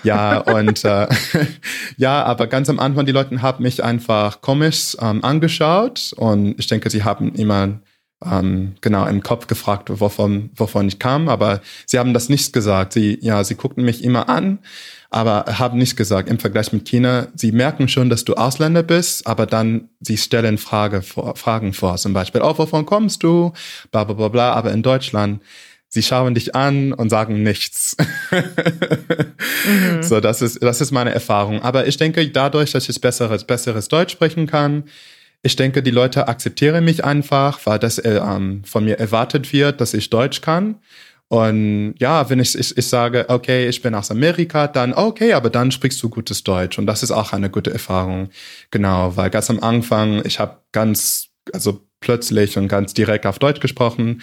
Ja, 0.04 0.38
und 0.38 0.84
äh, 0.86 1.08
ja, 1.98 2.24
aber 2.24 2.46
ganz 2.48 2.70
am 2.70 2.80
Anfang, 2.80 3.06
die 3.08 3.12
Leute 3.12 3.42
haben 3.42 3.64
mich 3.64 3.84
einfach 3.84 4.42
komisch 4.42 4.96
ähm, 5.02 5.24
angeschaut 5.24 6.14
und 6.18 6.60
ich 6.60 6.68
denke, 6.68 6.90
sie 6.92 7.04
haben 7.04 7.34
immer 7.34 7.80
ähm, 8.24 8.76
genau 8.82 9.06
im 9.06 9.24
Kopf 9.24 9.48
gefragt, 9.48 9.90
wovon, 9.92 10.52
wovon 10.56 10.88
ich 10.88 11.00
kam, 11.00 11.30
aber 11.30 11.62
sie 11.86 12.00
haben 12.00 12.14
das 12.14 12.30
nicht 12.30 12.54
gesagt. 12.54 12.94
Sie, 12.94 13.18
ja, 13.22 13.44
sie 13.44 13.56
guckten 13.56 13.84
mich 13.84 14.04
immer 14.04 14.30
an, 14.30 14.60
aber 15.10 15.46
haben 15.60 15.78
nicht 15.78 15.98
gesagt 15.98 16.30
im 16.30 16.40
Vergleich 16.40 16.72
mit 16.72 16.88
China. 16.88 17.28
Sie 17.36 17.52
merken 17.52 17.88
schon, 17.88 18.10
dass 18.10 18.24
du 18.24 18.36
Ausländer 18.36 18.84
bist, 18.84 19.28
aber 19.28 19.46
dann 19.46 19.90
sie 20.00 20.18
stellen 20.18 20.58
Frage 20.58 21.02
vor, 21.02 21.36
Fragen 21.36 21.74
vor, 21.74 21.98
zum 21.98 22.14
Beispiel, 22.14 22.42
oh, 22.42 22.58
wovon 22.58 22.86
kommst 22.86 23.24
du? 23.24 23.54
Bla 23.92 24.04
bla 24.04 24.14
bla 24.14 24.28
bla. 24.28 24.54
Aber 24.54 24.72
in 24.72 24.84
Deutschland 24.84 25.42
sie 25.92 26.02
schauen 26.02 26.34
dich 26.34 26.56
an 26.56 26.94
und 26.94 27.10
sagen 27.10 27.44
nichts. 27.44 27.98
mhm. 28.32 30.02
So, 30.02 30.20
das 30.20 30.42
ist, 30.42 30.64
das 30.64 30.82
ist 30.82 30.92
meine 30.92 31.14
Erfahrung. 31.14 31.62
Aber 31.62 31.86
ich 31.86 31.98
denke, 31.98 32.28
dadurch, 32.30 32.72
dass 32.72 32.88
ich 32.88 33.00
besseres, 33.02 33.44
besseres 33.44 33.90
Deutsch 33.90 34.14
sprechen 34.14 34.48
kann, 34.48 34.86
ich 35.44 35.56
denke, 35.56 35.82
die 35.82 35.92
Leute 35.92 36.28
akzeptieren 36.28 36.86
mich 36.86 37.04
einfach, 37.04 37.60
weil 37.66 37.80
das 37.80 37.98
äh, 37.98 38.18
ähm, 38.24 38.64
von 38.64 38.86
mir 38.86 39.00
erwartet 39.00 39.52
wird, 39.54 39.82
dass 39.82 39.94
ich 39.94 40.10
Deutsch 40.10 40.42
kann. 40.42 40.76
Und 41.30 41.96
ja, 42.00 42.30
wenn 42.30 42.40
ich, 42.40 42.58
ich, 42.58 42.78
ich 42.78 42.88
sage, 42.88 43.26
okay, 43.30 43.70
ich 43.70 43.82
bin 43.82 43.96
aus 43.96 44.12
Amerika, 44.12 44.68
dann 44.68 44.94
okay, 44.94 45.34
aber 45.34 45.50
dann 45.50 45.72
sprichst 45.72 46.04
du 46.04 46.10
gutes 46.10 46.44
Deutsch. 46.44 46.78
Und 46.78 46.88
das 46.88 47.04
ist 47.04 47.12
auch 47.12 47.32
eine 47.32 47.50
gute 47.50 47.72
Erfahrung. 47.72 48.30
Genau, 48.70 49.16
weil 49.16 49.30
ganz 49.30 49.50
am 49.50 49.62
Anfang, 49.62 50.24
ich 50.26 50.40
habe 50.40 50.58
ganz, 50.74 51.30
also 51.54 51.88
plötzlich 52.02 52.58
und 52.58 52.68
ganz 52.68 52.94
direkt 52.94 53.26
auf 53.26 53.40
Deutsch 53.40 53.62
gesprochen. 53.62 54.22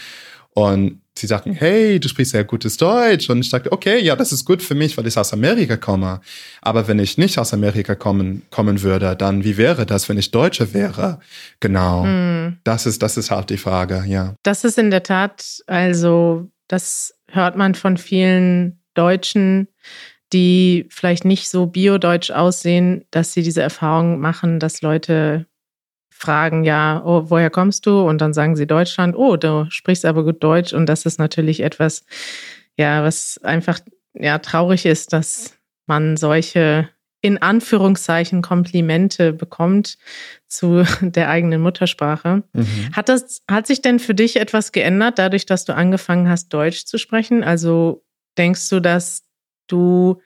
Und 0.50 1.00
sie 1.18 1.26
sagten, 1.26 1.52
hey, 1.52 2.00
du 2.00 2.08
sprichst 2.08 2.32
sehr 2.32 2.44
gutes 2.44 2.76
Deutsch. 2.76 3.28
Und 3.30 3.40
ich 3.40 3.50
sagte, 3.50 3.72
okay, 3.72 4.00
ja, 4.00 4.16
das 4.16 4.32
ist 4.32 4.44
gut 4.44 4.62
für 4.62 4.74
mich, 4.74 4.96
weil 4.96 5.06
ich 5.06 5.16
aus 5.18 5.32
Amerika 5.32 5.76
komme. 5.76 6.20
Aber 6.62 6.88
wenn 6.88 6.98
ich 6.98 7.18
nicht 7.18 7.38
aus 7.38 7.52
Amerika 7.52 7.94
kommen, 7.94 8.42
kommen 8.50 8.82
würde, 8.82 9.16
dann 9.16 9.44
wie 9.44 9.56
wäre 9.56 9.86
das, 9.86 10.08
wenn 10.08 10.18
ich 10.18 10.30
Deutsche 10.30 10.72
wäre? 10.74 11.18
Genau. 11.60 12.04
Hm. 12.04 12.58
Das 12.64 12.86
ist, 12.86 13.02
das 13.02 13.16
ist 13.16 13.30
halt 13.30 13.50
die 13.50 13.56
Frage, 13.56 14.04
ja. 14.06 14.34
Das 14.42 14.64
ist 14.64 14.78
in 14.78 14.90
der 14.90 15.02
Tat, 15.02 15.62
also, 15.66 16.48
das 16.68 17.14
hört 17.28 17.56
man 17.56 17.74
von 17.74 17.96
vielen 17.96 18.80
Deutschen, 18.94 19.68
die 20.32 20.86
vielleicht 20.90 21.24
nicht 21.24 21.48
so 21.48 21.66
biodeutsch 21.66 22.30
aussehen, 22.30 23.04
dass 23.10 23.32
sie 23.32 23.42
diese 23.42 23.62
Erfahrung 23.62 24.20
machen, 24.20 24.60
dass 24.60 24.82
Leute 24.82 25.46
fragen, 26.18 26.64
ja, 26.64 27.02
oh, 27.04 27.24
woher 27.28 27.50
kommst 27.50 27.86
du? 27.86 28.00
Und 28.00 28.20
dann 28.20 28.32
sagen 28.34 28.56
sie 28.56 28.66
Deutschland, 28.66 29.16
oh, 29.16 29.36
du 29.36 29.66
sprichst 29.70 30.04
aber 30.04 30.24
gut 30.24 30.42
Deutsch. 30.42 30.72
Und 30.72 30.86
das 30.86 31.06
ist 31.06 31.18
natürlich 31.18 31.60
etwas, 31.60 32.04
ja, 32.76 33.04
was 33.04 33.38
einfach 33.42 33.78
ja 34.14 34.38
traurig 34.38 34.84
ist, 34.84 35.12
dass 35.12 35.54
man 35.86 36.16
solche 36.16 36.88
in 37.20 37.38
Anführungszeichen 37.38 38.42
Komplimente 38.42 39.32
bekommt 39.32 39.98
zu 40.46 40.84
der 41.00 41.30
eigenen 41.30 41.60
Muttersprache. 41.60 42.42
Mhm. 42.52 42.88
Hat 42.92 43.08
das, 43.08 43.42
hat 43.50 43.66
sich 43.66 43.82
denn 43.82 43.98
für 43.98 44.14
dich 44.14 44.36
etwas 44.36 44.72
geändert, 44.72 45.18
dadurch, 45.18 45.46
dass 45.46 45.64
du 45.64 45.74
angefangen 45.74 46.28
hast, 46.28 46.50
Deutsch 46.50 46.84
zu 46.84 46.98
sprechen? 46.98 47.42
Also 47.42 48.04
denkst 48.36 48.68
du, 48.68 48.80
dass 48.80 49.24
du 49.66 50.20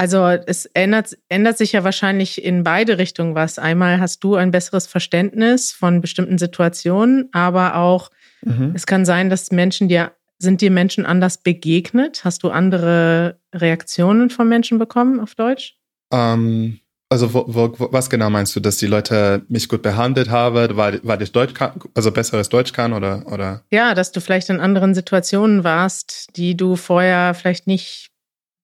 Also 0.00 0.24
es 0.24 0.64
ändert, 0.64 1.18
ändert 1.28 1.58
sich 1.58 1.72
ja 1.72 1.84
wahrscheinlich 1.84 2.42
in 2.42 2.64
beide 2.64 2.96
Richtungen 2.96 3.34
was. 3.34 3.58
Einmal 3.58 4.00
hast 4.00 4.24
du 4.24 4.34
ein 4.34 4.50
besseres 4.50 4.86
Verständnis 4.86 5.72
von 5.72 6.00
bestimmten 6.00 6.38
Situationen, 6.38 7.28
aber 7.32 7.76
auch 7.76 8.10
mhm. 8.40 8.72
es 8.74 8.86
kann 8.86 9.04
sein, 9.04 9.28
dass 9.28 9.50
Menschen 9.50 9.88
dir, 9.88 10.12
sind 10.38 10.62
dir 10.62 10.70
Menschen 10.70 11.04
anders 11.04 11.42
begegnet? 11.42 12.24
Hast 12.24 12.44
du 12.44 12.48
andere 12.48 13.40
Reaktionen 13.54 14.30
von 14.30 14.48
Menschen 14.48 14.78
bekommen 14.78 15.20
auf 15.20 15.34
Deutsch? 15.34 15.76
Ähm, 16.10 16.80
also 17.10 17.34
wo, 17.34 17.44
wo, 17.48 17.88
was 17.92 18.08
genau 18.08 18.30
meinst 18.30 18.56
du, 18.56 18.60
dass 18.60 18.78
die 18.78 18.86
Leute 18.86 19.44
mich 19.48 19.68
gut 19.68 19.82
behandelt 19.82 20.30
haben, 20.30 20.76
weil, 20.78 21.00
weil 21.02 21.20
ich 21.20 21.32
Deutsch 21.32 21.52
kann, 21.52 21.72
also 21.94 22.10
besseres 22.10 22.48
Deutsch 22.48 22.72
kann 22.72 22.94
oder, 22.94 23.26
oder? 23.26 23.64
Ja, 23.70 23.94
dass 23.94 24.12
du 24.12 24.22
vielleicht 24.22 24.48
in 24.48 24.60
anderen 24.60 24.94
Situationen 24.94 25.62
warst, 25.62 26.28
die 26.36 26.56
du 26.56 26.76
vorher 26.76 27.34
vielleicht 27.34 27.66
nicht 27.66 28.09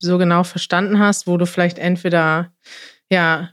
so 0.06 0.18
genau 0.18 0.44
verstanden 0.44 0.98
hast, 0.98 1.26
wo 1.26 1.36
du 1.36 1.46
vielleicht 1.46 1.78
entweder, 1.78 2.52
ja, 3.10 3.50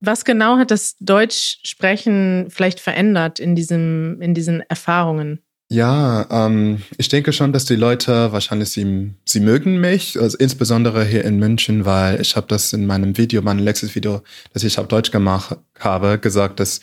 was 0.00 0.24
genau 0.24 0.58
hat 0.58 0.70
das 0.70 0.96
Deutschsprechen 1.00 2.46
vielleicht 2.50 2.80
verändert 2.80 3.40
in 3.40 3.54
diesem, 3.54 4.20
in 4.20 4.34
diesen 4.34 4.60
Erfahrungen? 4.62 5.42
Ja, 5.68 6.28
ähm, 6.30 6.82
ich 6.96 7.08
denke 7.08 7.32
schon, 7.32 7.52
dass 7.52 7.64
die 7.64 7.74
Leute 7.74 8.30
wahrscheinlich 8.30 8.68
sie, 8.68 9.10
sie 9.24 9.40
mögen 9.40 9.80
mich, 9.80 10.16
also 10.16 10.38
insbesondere 10.38 11.04
hier 11.04 11.24
in 11.24 11.40
München, 11.40 11.84
weil 11.84 12.20
ich 12.20 12.36
habe 12.36 12.46
das 12.46 12.72
in 12.72 12.86
meinem 12.86 13.18
Video, 13.18 13.42
meinem 13.42 13.64
letztes 13.64 13.96
Video, 13.96 14.22
das 14.52 14.62
ich 14.62 14.78
auf 14.78 14.86
Deutsch 14.86 15.10
gemacht 15.10 15.56
habe, 15.80 16.20
gesagt, 16.20 16.60
dass 16.60 16.80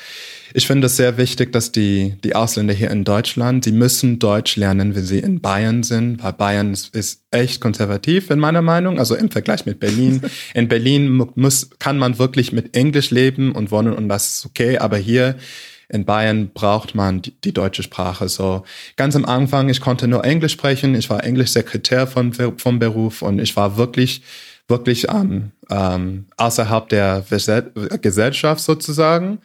ich 0.54 0.68
finde 0.68 0.88
es 0.88 0.98
sehr 0.98 1.18
wichtig, 1.18 1.54
dass 1.54 1.72
die 1.72 2.16
die 2.26 2.36
Ausländer 2.36 2.74
hier 2.74 2.92
in 2.92 3.06
Deutschland, 3.06 3.64
sie 3.64 3.72
müssen 3.72 4.20
Deutsch 4.20 4.58
lernen, 4.58 4.96
wenn 4.96 5.06
sie 5.06 5.20
in 5.20 5.40
Bayern 5.40 5.84
sind, 5.84 6.22
weil 6.22 6.34
Bayern 6.34 6.74
ist, 6.74 6.94
ist 6.94 7.24
echt 7.32 7.62
konservativ 7.62 8.32
in 8.32 8.40
meiner 8.40 8.62
Meinung, 8.62 9.00
also 9.00 9.16
im 9.16 9.32
Vergleich 9.32 9.66
mit 9.66 9.80
Berlin. 9.80 10.22
In 10.54 10.68
Berlin 10.68 11.26
muss 11.36 11.70
kann 11.80 11.98
man 11.98 12.20
wirklich 12.20 12.52
mit 12.52 12.76
Englisch 12.76 13.12
leben 13.12 13.54
und 13.54 13.72
wohnen 13.72 13.94
und 13.94 14.10
das 14.10 14.38
ist 14.38 14.46
okay, 14.46 14.78
aber 14.78 14.98
hier 14.98 15.38
in 15.94 16.06
Bayern 16.06 16.50
braucht 16.54 16.96
man 16.96 17.22
die, 17.22 17.40
die, 17.42 17.54
deutsche 17.54 17.84
Sprache. 17.84 18.28
So 18.28 18.64
ganz 18.96 19.16
am 19.16 19.26
Anfang, 19.26 19.70
ich 19.70 19.80
konnte 19.80 20.08
nur 20.08 20.26
Englisch 20.26 20.54
sprechen. 20.54 20.96
Ich 20.96 21.10
war 21.10 21.24
Englischsekretär 21.24 22.08
von, 22.08 22.34
vom 22.34 22.80
Beruf 22.80 23.22
und 23.22 23.38
ich 23.40 23.56
war 23.56 23.78
wirklich, 23.78 24.24
wirklich 24.68 25.08
ähm, 25.10 25.52
ähm, 25.70 26.26
außerhalb 26.36 26.90
der 26.90 27.24
Gesellschaft 28.02 28.62
sozusagen. 28.62 29.38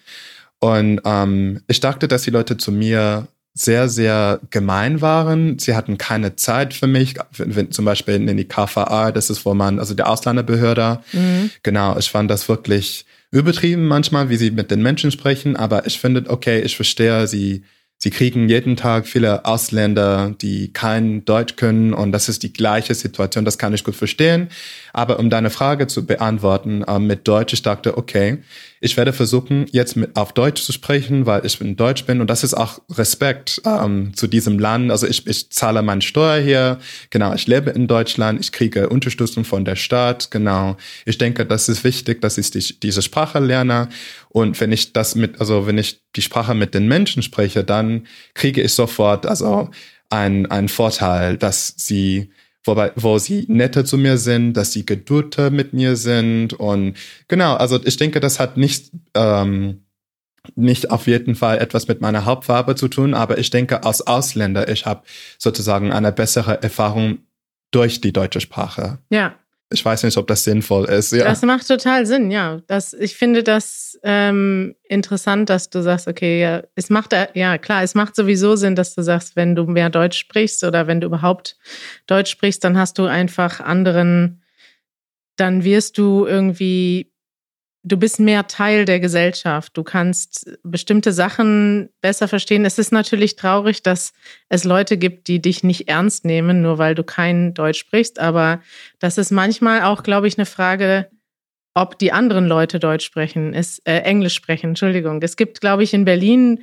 Und 0.59 1.03
ähm, 1.05 1.61
ich 1.69 1.81
dachte, 1.81 2.09
dass 2.09 2.23
die 2.23 2.31
Leute 2.31 2.57
zu 2.57 2.73
mir 2.73 3.29
sehr, 3.53 3.91
sehr 3.91 4.41
gemein 4.49 5.03
waren. 5.03 5.59
Sie 5.59 5.75
hatten 5.75 5.99
keine 5.99 6.37
Zeit 6.37 6.73
für 6.73 6.87
mich, 6.87 7.17
zum 7.71 7.85
Beispiel 7.85 8.15
in 8.15 8.37
die 8.37 8.49
KVA, 8.49 9.13
das 9.13 9.29
ist, 9.29 9.45
wo 9.45 9.53
man, 9.53 9.79
also 9.79 9.95
der 9.95 10.09
Ausländerbehörde, 10.09 11.01
mhm. 11.13 11.51
genau, 11.63 11.99
ich 11.99 12.09
fand 12.11 12.31
das 12.31 12.49
wirklich 12.49 13.05
übertrieben 13.31 13.87
manchmal, 13.87 14.31
wie 14.31 14.37
sie 14.37 14.51
mit 14.51 14.71
den 14.71 14.83
Menschen 14.83 15.11
sprechen, 15.11 15.57
aber 15.57 15.87
ich 15.87 15.99
finde, 15.99 16.25
okay, 16.29 16.61
ich 16.61 16.77
verstehe, 16.77 17.27
sie 17.27 17.65
Sie 18.01 18.11
kriegen 18.11 18.49
jeden 18.49 18.77
Tag 18.77 19.09
viele 19.09 19.45
Ausländer, 19.45 20.33
die 20.41 20.73
kein 20.73 21.25
Deutsch 21.25 21.57
können 21.57 21.93
und 21.93 22.13
das 22.13 22.29
ist 22.29 22.45
die 22.45 22.53
gleiche 22.53 22.95
Situation, 22.95 23.45
das 23.45 23.59
kann 23.59 23.75
ich 23.75 23.83
gut 23.83 23.97
verstehen. 23.97 24.51
Aber 24.93 25.19
um 25.19 25.31
deine 25.31 25.51
Frage 25.51 25.89
zu 25.89 26.07
beantworten 26.07 26.85
äh, 26.85 27.01
mit 27.01 27.27
Deutsch, 27.27 27.55
ich 27.55 27.63
dachte, 27.63 27.99
okay, 27.99 28.39
ich 28.81 28.97
werde 28.97 29.13
versuchen, 29.13 29.67
jetzt 29.73 29.97
mit 29.97 30.17
auf 30.17 30.33
Deutsch 30.33 30.63
zu 30.63 30.73
sprechen, 30.73 31.27
weil 31.27 31.45
ich 31.45 31.61
in 31.61 31.77
Deutsch 31.77 32.05
bin. 32.05 32.21
Und 32.21 32.29
das 32.31 32.45
ist 32.45 32.55
auch 32.55 32.81
Respekt 32.91 33.61
ähm, 33.65 34.13
zu 34.15 34.27
diesem 34.27 34.59
Land. 34.59 34.91
Also 34.91 35.07
ich, 35.07 35.27
ich 35.27 35.51
zahle 35.51 35.83
meine 35.83 36.03
Steuer 36.03 36.41
hier, 36.41 36.79
genau, 37.11 37.35
ich 37.35 37.47
lebe 37.47 37.71
in 37.71 37.87
Deutschland, 37.89 38.41
ich 38.41 38.53
kriege 38.53 38.89
Unterstützung 38.89 39.45
von 39.45 39.65
der 39.65 39.77
Stadt, 39.77 40.31
genau. 40.31 40.77
Ich 41.05 41.19
denke, 41.19 41.45
das 41.45 41.69
ist 41.69 41.85
wichtig, 41.85 42.21
dass 42.21 42.39
ich 42.39 42.51
die, 42.51 42.79
diese 42.81 43.03
Sprache 43.03 43.41
lerne. 43.41 43.89
Und 44.29 44.61
wenn 44.61 44.73
ich 44.73 44.93
das 44.93 45.15
mit, 45.15 45.41
also 45.41 45.67
wenn 45.67 45.79
ich 45.79 46.01
die 46.15 46.23
Sprache 46.23 46.55
mit 46.55 46.75
den 46.75 46.87
Menschen 46.87 47.23
spreche, 47.23 47.65
dann 47.65 48.07
kriege 48.35 48.63
ich 48.63 48.73
sofort 48.73 49.27
also 49.27 49.71
einen, 50.11 50.47
einen 50.47 50.69
Vorteil, 50.69 51.37
dass 51.37 51.75
sie 51.77 52.31
wobei, 52.69 52.93
wo 52.95 53.19
sie 53.19 53.45
netter 53.49 53.85
zu 53.85 53.99
mir 53.99 54.17
sind, 54.17 54.53
dass 54.53 54.73
sie 54.73 54.87
geduldter 54.87 55.51
mit 55.51 55.73
mir 55.73 55.97
sind 55.97 56.53
und 56.53 56.95
genau, 57.27 57.55
also 57.55 57.81
ich 57.85 57.97
denke, 57.97 58.21
das 58.21 58.39
hat 58.39 58.57
nicht 58.57 58.93
ähm, 59.15 59.83
nicht 60.55 60.91
auf 60.91 61.07
jeden 61.07 61.35
Fall 61.35 61.59
etwas 61.59 61.89
mit 61.89 62.01
meiner 62.01 62.25
Hauptfarbe 62.25 62.75
zu 62.75 62.89
tun, 62.89 63.15
aber 63.15 63.39
ich 63.39 63.51
denke, 63.51 63.85
als 63.85 64.07
Ausländer, 64.07 64.69
ich 64.69 64.87
habe 64.87 65.03
sozusagen 65.37 65.93
eine 65.93 66.13
bessere 66.13 66.63
Erfahrung 66.63 67.19
durch 67.71 68.01
die 68.01 68.13
deutsche 68.13 68.41
Sprache. 68.41 68.99
Ja, 69.11 69.35
ich 69.71 69.85
weiß 69.85 70.03
nicht, 70.05 70.17
ob 70.17 70.27
das 70.27 70.45
sinnvoll 70.45 70.87
ist. 70.87 71.13
Ja. 71.13 71.25
Das 71.25 71.43
macht 71.43 71.69
total 71.69 72.07
Sinn, 72.07 72.31
ja. 72.31 72.61
Das, 72.69 72.95
ich 72.95 73.17
finde 73.17 73.43
das 73.43 73.99
ähm, 74.03 74.75
interessant, 74.85 75.51
dass 75.51 75.69
du 75.69 75.83
sagst, 75.83 76.09
okay, 76.09 76.41
ja, 76.41 76.63
es 76.75 76.89
macht, 76.89 77.15
ja 77.35 77.59
klar, 77.59 77.83
es 77.83 77.95
macht 77.95 78.17
sowieso 78.17 78.57
Sinn, 78.57 78.77
dass 78.77 78.95
du 78.95 79.03
sagst, 79.03 79.37
wenn 79.37 79.55
du 79.55 79.65
mehr 79.65 79.91
Deutsch 79.91 80.19
sprichst 80.19 80.65
oder 80.65 80.87
wenn 80.87 81.03
du 81.03 81.07
überhaupt 81.07 81.57
Deutsch 82.07 82.31
sprichst, 82.31 82.65
dann 82.65 82.79
hast 82.79 82.99
du 82.99 83.05
einfach 83.05 83.61
anderen, 83.61 84.43
dann 85.37 85.65
wirst 85.65 85.99
du 85.99 86.25
irgendwie 86.27 87.13
du 87.89 87.97
bist 87.97 88.21
mehr 88.21 88.47
Teil 88.47 88.85
der 88.85 89.01
Gesellschaft. 89.01 89.77
Du 89.77 89.83
kannst 89.83 90.59
bestimmte 90.63 91.13
Sachen 91.13 91.89
besser 92.01 92.29
verstehen. 92.29 92.65
Es 92.65 92.79
ist 92.79 92.93
natürlich 92.93 93.37
traurig, 93.37 93.83
dass 93.83 94.13
es 94.49 94.65
Leute 94.65 94.99
gibt, 94.99 95.29
die 95.29 95.41
dich 95.41 95.65
nicht 95.65 95.89
ernst 95.89 96.25
nehmen, 96.25 96.63
nur 96.63 96.79
weil 96.79 96.95
du 96.95 97.03
kein 97.03 97.55
Deutsch 97.55 97.79
sprichst. 97.79 98.21
Aber 98.21 98.61
das 98.99 99.19
ist 99.19 99.31
manchmal 99.31 99.83
auch, 99.83 100.03
glaube 100.03 100.29
ich, 100.29 100.39
eine 100.39 100.47
Frage, 100.47 101.11
ob 101.75 101.99
die 101.99 102.13
anderen 102.13 102.47
Leute 102.47 102.79
Deutsch 102.79 103.05
sprechen, 103.05 103.55
ist, 103.55 103.87
äh, 103.87 104.01
Englisch 104.01 104.35
sprechen. 104.35 104.71
Entschuldigung. 104.71 105.23
Es 105.23 105.37
gibt, 105.37 105.61
glaube 105.61 105.83
ich, 105.83 105.95
in 105.95 106.05
Berlin 106.05 106.61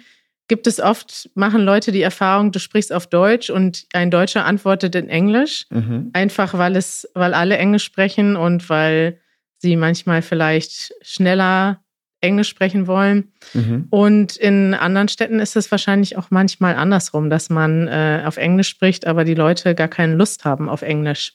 gibt 0.48 0.68
es 0.68 0.80
oft, 0.80 1.30
machen 1.34 1.62
Leute 1.62 1.92
die 1.92 2.04
Erfahrung, 2.04 2.52
du 2.52 2.60
sprichst 2.60 2.94
auf 2.94 3.08
Deutsch 3.08 3.50
und 3.50 3.88
ein 3.94 4.12
Deutscher 4.12 4.46
antwortet 4.46 4.94
in 4.94 5.10
Englisch. 5.10 5.66
Mhm. 5.72 6.12
Einfach 6.14 6.56
weil 6.56 6.76
es, 6.76 7.10
weil 7.16 7.34
alle 7.34 7.58
Englisch 7.58 7.84
sprechen 7.84 8.36
und 8.36 8.70
weil 8.70 9.20
sie 9.58 9.76
manchmal 9.76 10.22
vielleicht 10.22 10.94
schneller 11.02 11.82
Englisch 12.22 12.50
sprechen 12.50 12.88
wollen. 12.88 13.32
Mhm. 13.54 13.88
Und 13.90 14.36
in 14.36 14.74
anderen 14.74 15.08
Städten 15.08 15.40
ist 15.40 15.56
es 15.56 15.72
wahrscheinlich 15.72 16.18
auch 16.18 16.32
manchmal 16.32 16.76
andersrum, 16.76 17.30
dass 17.30 17.50
man 17.50 17.88
äh, 17.88 18.24
auf 18.26 18.38
Englisch 18.38 18.70
spricht, 18.70 19.06
aber 19.08 19.24
die 19.24 19.36
Leute 19.36 19.76
gar 19.76 19.88
keine 19.88 20.16
Lust 20.16 20.44
haben, 20.46 20.68
auf 20.68 20.82
Englisch 20.82 21.34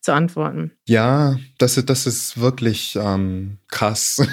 zu 0.00 0.12
antworten. 0.12 0.72
Ja, 0.86 1.36
das 1.58 1.76
ist, 1.76 1.90
das 1.90 2.06
ist 2.06 2.40
wirklich 2.40 2.96
ähm, 3.00 3.58
krass, 3.68 4.26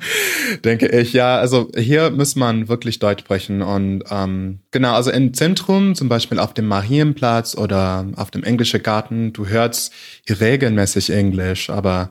denke 0.64 0.88
ich. 0.88 1.12
Ja, 1.12 1.38
also 1.38 1.70
hier 1.76 2.10
muss 2.10 2.36
man 2.36 2.68
wirklich 2.68 2.98
Deutsch 2.98 3.20
sprechen. 3.20 3.62
Und 3.62 4.02
ähm, 4.10 4.60
genau, 4.70 4.94
also 4.94 5.10
im 5.10 5.32
Zentrum, 5.32 5.94
zum 5.94 6.08
Beispiel 6.08 6.38
auf 6.38 6.54
dem 6.54 6.66
Marienplatz 6.66 7.56
oder 7.56 8.06
auf 8.16 8.30
dem 8.30 8.42
Englischen 8.42 8.82
Garten, 8.82 9.32
du 9.32 9.46
hörst 9.46 9.92
regelmäßig 10.28 11.10
Englisch, 11.10 11.70
aber 11.70 12.10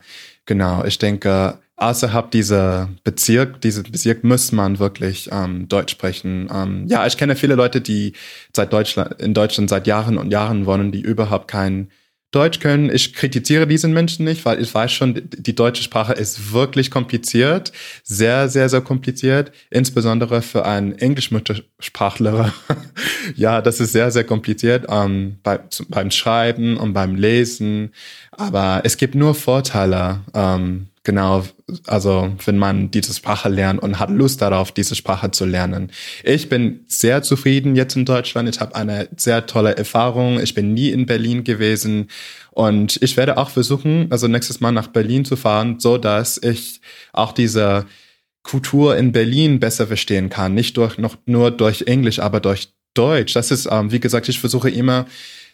Genau, 0.50 0.84
ich 0.84 0.98
denke, 0.98 1.60
außerhalb 1.76 2.32
dieser 2.32 2.90
Bezirk, 3.04 3.62
dieses 3.62 3.84
Bezirk 3.84 4.24
muss 4.24 4.52
man 4.52 4.80
wirklich 4.80 5.30
ähm, 5.32 5.68
Deutsch 5.68 5.92
sprechen. 5.92 6.50
Ähm, 6.52 6.88
ja, 6.88 7.06
ich 7.06 7.18
kenne 7.18 7.36
viele 7.36 7.54
Leute, 7.54 7.82
die 7.82 8.14
seit 8.52 8.74
Deutschland, 8.74 9.22
in 9.22 9.36
Deutschland 9.36 9.70
seit 9.70 9.86
Jahren 9.86 10.18
und 10.18 10.32
Jahren 10.32 10.66
wohnen, 10.66 10.92
die 10.92 11.02
überhaupt 11.02 11.48
kein 11.48 11.92
Deutsch 12.32 12.60
können. 12.60 12.94
Ich 12.94 13.14
kritisiere 13.14 13.66
diesen 13.66 13.92
Menschen 13.92 14.26
nicht, 14.26 14.46
weil 14.46 14.62
ich 14.62 14.74
weiß 14.74 14.92
schon, 14.92 15.22
die 15.36 15.56
deutsche 15.56 15.82
Sprache 15.82 16.14
ist 16.14 16.54
wirklich 16.54 16.92
kompliziert, 16.92 17.72
sehr, 18.04 18.50
sehr, 18.50 18.70
sehr 18.70 18.82
kompliziert, 18.82 19.52
insbesondere 19.72 20.44
für 20.44 20.66
einen 20.66 20.94
Englischmuttersprachler. 20.98 22.54
ja, 23.36 23.62
das 23.62 23.80
ist 23.80 23.94
sehr, 23.94 24.12
sehr 24.12 24.26
kompliziert 24.26 24.86
ähm, 24.90 25.40
bei, 25.42 25.60
beim 25.88 26.12
Schreiben 26.12 26.78
und 26.78 26.94
beim 26.94 27.16
Lesen. 27.16 27.94
Aber 28.32 28.82
es 28.84 28.98
gibt 28.98 29.16
nur 29.16 29.34
Vorteile. 29.34 30.22
Ähm, 30.36 30.88
Genau, 31.10 31.44
also 31.88 32.32
wenn 32.46 32.60
man 32.60 32.92
diese 32.92 33.16
Sprache 33.16 33.50
lernt 33.50 33.82
und 33.82 33.98
hat 33.98 34.12
Lust 34.12 34.44
darauf, 34.44 34.72
diese 34.72 34.94
Sprache 34.94 35.32
zu 35.32 35.44
lernen. 35.44 35.92
Ich 36.24 36.50
bin 36.50 36.82
sehr 36.86 37.24
zufrieden 37.24 37.76
jetzt 37.76 37.96
in 37.96 38.06
Deutschland. 38.06 38.48
Ich 38.48 38.60
habe 38.60 38.76
eine 38.76 39.10
sehr 39.18 39.48
tolle 39.48 39.76
Erfahrung. 39.76 40.40
Ich 40.40 40.54
bin 40.54 40.76
nie 40.76 40.92
in 40.92 41.08
Berlin 41.08 41.44
gewesen 41.44 42.10
und 42.52 43.02
ich 43.02 43.18
werde 43.18 43.38
auch 43.38 43.50
versuchen, 43.50 44.06
also 44.12 44.28
nächstes 44.28 44.60
Mal 44.60 44.72
nach 44.72 44.86
Berlin 44.86 45.26
zu 45.26 45.36
fahren, 45.36 45.80
so 45.80 45.98
dass 45.98 46.38
ich 46.38 46.80
auch 47.12 47.32
diese 47.32 47.88
Kultur 48.44 48.96
in 48.96 49.12
Berlin 49.12 49.60
besser 49.60 49.88
verstehen 49.88 50.30
kann. 50.30 50.54
Nicht 50.54 50.78
durch, 50.78 51.00
noch 51.00 51.18
nur 51.26 51.50
durch 51.50 51.86
Englisch, 51.88 52.20
aber 52.20 52.40
durch 52.40 52.70
Deutsch. 52.94 53.34
Das 53.34 53.50
ist, 53.50 53.68
ähm, 53.72 53.92
wie 53.92 54.00
gesagt, 54.00 54.30
ich 54.30 54.40
versuche 54.40 54.70
immer 54.70 55.08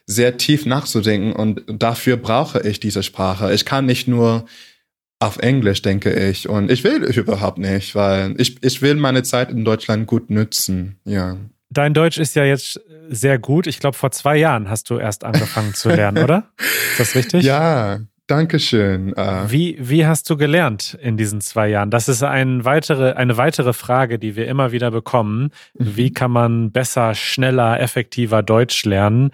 sehr 0.05 0.35
tief 0.35 0.65
nachzudenken 0.65 1.31
und 1.31 1.63
dafür 1.69 2.17
brauche 2.17 2.59
ich 2.67 2.81
diese 2.81 3.03
Sprache. 3.03 3.53
Ich 3.53 3.63
kann 3.63 3.85
nicht 3.85 4.09
nur 4.09 4.45
auf 5.19 5.37
Englisch, 5.37 5.81
denke 5.81 6.13
ich. 6.13 6.49
Und 6.49 6.71
ich 6.71 6.83
will 6.83 7.03
überhaupt 7.03 7.57
nicht, 7.57 7.95
weil 7.95 8.35
ich, 8.37 8.61
ich 8.63 8.81
will 8.81 8.95
meine 8.95 9.23
Zeit 9.23 9.49
in 9.49 9.65
Deutschland 9.65 10.07
gut 10.07 10.29
nutzen. 10.29 10.97
Ja. 11.05 11.37
Dein 11.69 11.93
Deutsch 11.93 12.17
ist 12.17 12.35
ja 12.35 12.43
jetzt 12.43 12.79
sehr 13.09 13.39
gut. 13.39 13.67
Ich 13.67 13.79
glaube, 13.79 13.97
vor 13.97 14.11
zwei 14.11 14.37
Jahren 14.37 14.69
hast 14.69 14.89
du 14.89 14.97
erst 14.97 15.23
angefangen 15.23 15.73
zu 15.73 15.89
lernen, 15.89 16.23
oder? 16.23 16.49
Ist 16.91 16.99
das 16.99 17.15
richtig? 17.15 17.43
Ja, 17.43 17.99
Dankeschön. 18.27 19.15
Äh, 19.15 19.51
wie, 19.51 19.77
wie 19.79 20.05
hast 20.05 20.29
du 20.29 20.37
gelernt 20.37 20.97
in 20.99 21.15
diesen 21.15 21.41
zwei 21.41 21.67
Jahren? 21.67 21.91
Das 21.91 22.09
ist 22.09 22.23
ein 22.23 22.65
weitere, 22.65 23.13
eine 23.13 23.37
weitere 23.37 23.71
Frage, 23.71 24.17
die 24.17 24.35
wir 24.35 24.47
immer 24.47 24.71
wieder 24.71 24.89
bekommen. 24.89 25.51
Mhm. 25.77 25.95
Wie 25.95 26.11
kann 26.11 26.31
man 26.31 26.71
besser, 26.71 27.13
schneller, 27.13 27.79
effektiver 27.79 28.41
Deutsch 28.41 28.83
lernen? 28.85 29.29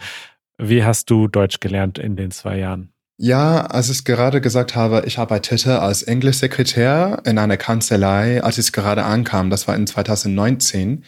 Wie 0.57 0.83
hast 0.83 1.09
du 1.09 1.29
Deutsch 1.29 1.61
gelernt 1.61 2.00
in 2.00 2.17
den 2.17 2.31
zwei 2.31 2.57
Jahren? 2.57 2.91
Ja, 3.23 3.67
als 3.67 3.87
ich 3.91 4.03
gerade 4.03 4.41
gesagt 4.41 4.75
habe, 4.75 5.03
ich 5.05 5.19
arbeitete 5.19 5.79
als 5.79 6.01
Englischsekretär 6.01 7.21
in 7.23 7.37
einer 7.37 7.55
Kanzlei, 7.55 8.41
als 8.41 8.57
ich 8.57 8.71
gerade 8.71 9.03
ankam. 9.03 9.51
Das 9.51 9.67
war 9.67 9.75
in 9.75 9.85
2019. 9.85 11.03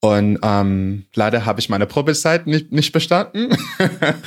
Und 0.00 0.40
ähm, 0.42 1.04
leider 1.14 1.46
habe 1.46 1.60
ich 1.60 1.68
meine 1.68 1.86
Probezeit 1.86 2.48
nicht, 2.48 2.72
nicht 2.72 2.90
bestanden. 2.90 3.56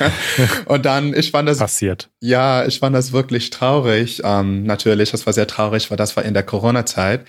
und 0.64 0.86
dann, 0.86 1.12
ich 1.12 1.30
fand 1.30 1.46
das. 1.46 1.58
Passiert. 1.58 2.08
Ja, 2.22 2.64
ich 2.64 2.78
fand 2.78 2.96
das 2.96 3.12
wirklich 3.12 3.50
traurig. 3.50 4.22
Ähm, 4.24 4.62
natürlich, 4.62 5.10
das 5.10 5.26
war 5.26 5.34
sehr 5.34 5.46
traurig, 5.46 5.90
weil 5.90 5.98
das 5.98 6.16
war 6.16 6.24
in 6.24 6.32
der 6.32 6.42
Corona-Zeit. 6.42 7.26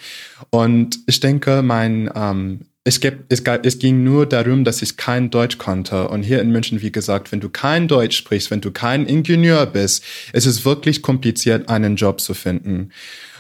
Und 0.52 1.00
ich 1.06 1.20
denke, 1.20 1.62
mein 1.64 2.10
ähm, 2.16 2.67
es, 2.88 3.02
gibt, 3.02 3.32
es, 3.32 3.44
es 3.64 3.80
ging 3.80 4.06
nur 4.06 4.26
darum, 4.26 4.64
dass 4.64 4.82
ich 4.82 4.96
kein 4.96 5.30
Deutsch 5.30 5.58
konnte. 5.58 6.08
Und 6.08 6.24
hier 6.24 6.42
in 6.42 6.52
München, 6.52 6.82
wie 6.82 6.92
gesagt, 6.92 7.34
wenn 7.34 7.42
du 7.42 7.50
kein 7.50 7.90
Deutsch 7.90 8.16
sprichst, 8.16 8.50
wenn 8.50 8.62
du 8.62 8.72
kein 8.72 9.06
Ingenieur 9.06 9.66
bist, 9.66 10.06
es 10.32 10.46
ist 10.46 10.64
wirklich 10.64 11.02
kompliziert, 11.02 11.68
einen 11.68 11.98
Job 11.98 12.22
zu 12.22 12.34
finden. 12.34 12.94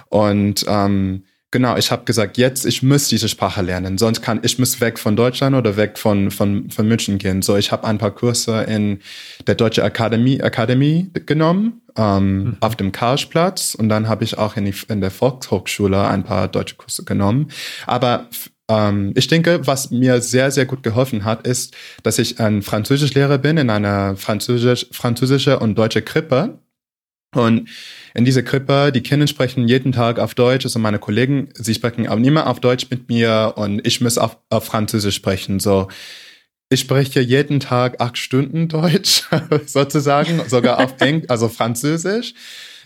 Und 0.09 0.65
ähm, 0.67 1.23
genau, 1.49 1.77
ich 1.77 1.91
habe 1.91 2.03
gesagt, 2.03 2.37
jetzt, 2.37 2.65
ich 2.65 2.83
muss 2.83 3.07
diese 3.07 3.29
Sprache 3.29 3.61
lernen, 3.61 3.97
sonst 3.97 4.21
kann 4.21 4.41
ich 4.43 4.59
muss 4.59 4.81
weg 4.81 4.99
von 4.99 5.15
Deutschland 5.15 5.55
oder 5.55 5.77
weg 5.77 5.97
von, 5.97 6.29
von, 6.29 6.69
von 6.69 6.85
München 6.85 7.17
gehen. 7.17 7.41
So, 7.41 7.55
ich 7.55 7.71
habe 7.71 7.87
ein 7.87 7.99
paar 7.99 8.11
Kurse 8.11 8.63
in 8.63 8.99
der 9.47 9.55
Deutsche 9.55 9.81
Akademie, 9.81 10.41
Akademie 10.41 11.09
genommen, 11.25 11.83
ähm, 11.95 12.37
mhm. 12.37 12.57
auf 12.59 12.75
dem 12.75 12.91
Karlsplatz 12.91 13.75
und 13.75 13.87
dann 13.87 14.09
habe 14.09 14.25
ich 14.25 14.37
auch 14.37 14.57
in, 14.57 14.65
die, 14.65 14.75
in 14.89 14.99
der 14.99 15.11
Volkshochschule 15.11 16.05
ein 16.05 16.25
paar 16.25 16.49
deutsche 16.49 16.75
Kurse 16.75 17.05
genommen. 17.05 17.47
Aber 17.85 18.27
ähm, 18.69 19.13
ich 19.15 19.27
denke, 19.27 19.65
was 19.65 19.91
mir 19.91 20.21
sehr, 20.21 20.51
sehr 20.51 20.65
gut 20.65 20.83
geholfen 20.83 21.25
hat, 21.25 21.47
ist, 21.47 21.75
dass 22.03 22.19
ich 22.19 22.39
ein 22.39 22.61
Französischlehrer 22.61 23.37
bin 23.37 23.57
in 23.57 23.69
einer 23.69 24.15
französisch, 24.17 24.87
französische 24.91 25.59
und 25.59 25.77
deutsche 25.77 26.01
Krippe. 26.01 26.59
Und 27.35 27.69
in 28.13 28.25
dieser 28.25 28.41
Krippe, 28.41 28.91
die 28.91 29.01
Kinder 29.01 29.27
sprechen 29.27 29.67
jeden 29.67 29.91
Tag 29.91 30.17
auf 30.19 30.33
Deutsch, 30.33 30.65
also 30.65 30.79
meine 30.79 30.97
Kollegen, 30.97 31.49
sie 31.53 31.73
sprechen 31.73 32.07
auch 32.07 32.17
immer 32.17 32.47
auf 32.47 32.59
Deutsch 32.59 32.87
mit 32.89 33.09
mir 33.09 33.53
und 33.57 33.85
ich 33.85 34.01
muss 34.01 34.17
auf, 34.17 34.37
auf 34.49 34.65
Französisch 34.65 35.15
sprechen. 35.15 35.59
So, 35.59 35.89
ich 36.69 36.79
spreche 36.81 37.21
jeden 37.21 37.59
Tag 37.59 38.01
acht 38.01 38.17
Stunden 38.17 38.69
Deutsch, 38.69 39.23
sozusagen, 39.65 40.41
sogar 40.47 40.79
auf 40.79 40.99
Englisch, 40.99 41.29
also 41.29 41.47
Französisch. 41.49 42.33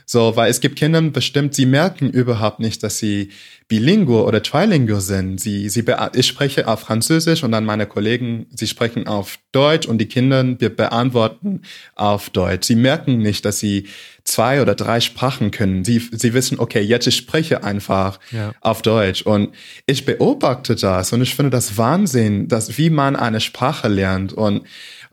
So, 0.05 0.35
weil 0.35 0.49
es 0.49 0.61
gibt 0.61 0.77
Kinder 0.77 1.01
bestimmt, 1.01 1.55
sie 1.55 1.65
merken 1.65 2.09
überhaupt 2.09 2.59
nicht, 2.59 2.83
dass 2.83 2.97
sie 2.97 3.29
bilingual 3.67 4.25
oder 4.25 4.43
trilingual 4.43 4.99
sind. 4.99 5.39
Sie, 5.39 5.69
sie, 5.69 5.85
ich 6.13 6.27
spreche 6.27 6.67
auf 6.67 6.81
Französisch 6.81 7.43
und 7.43 7.53
dann 7.53 7.63
meine 7.63 7.87
Kollegen, 7.87 8.47
sie 8.53 8.67
sprechen 8.67 9.07
auf 9.07 9.39
Deutsch 9.53 9.87
und 9.87 9.97
die 9.99 10.07
Kinder, 10.07 10.59
wir 10.59 10.75
beantworten 10.75 11.61
auf 11.95 12.29
Deutsch. 12.29 12.67
Sie 12.67 12.75
merken 12.75 13.19
nicht, 13.19 13.45
dass 13.45 13.59
sie 13.59 13.87
zwei 14.23 14.61
oder 14.61 14.75
drei 14.75 14.99
Sprachen 14.99 15.51
können. 15.51 15.83
Sie, 15.83 15.99
sie 16.11 16.33
wissen, 16.33 16.59
okay, 16.59 16.81
jetzt 16.81 17.07
ich 17.07 17.15
spreche 17.15 17.63
einfach 17.63 18.19
ja. 18.31 18.53
auf 18.61 18.81
Deutsch. 18.81 19.21
Und 19.21 19.53
ich 19.85 20.05
beobachte 20.05 20.75
das 20.75 21.13
und 21.13 21.21
ich 21.21 21.35
finde 21.35 21.51
das 21.51 21.77
Wahnsinn, 21.77 22.47
dass 22.47 22.77
wie 22.77 22.89
man 22.89 23.15
eine 23.15 23.39
Sprache 23.39 23.87
lernt 23.87 24.33
und 24.33 24.63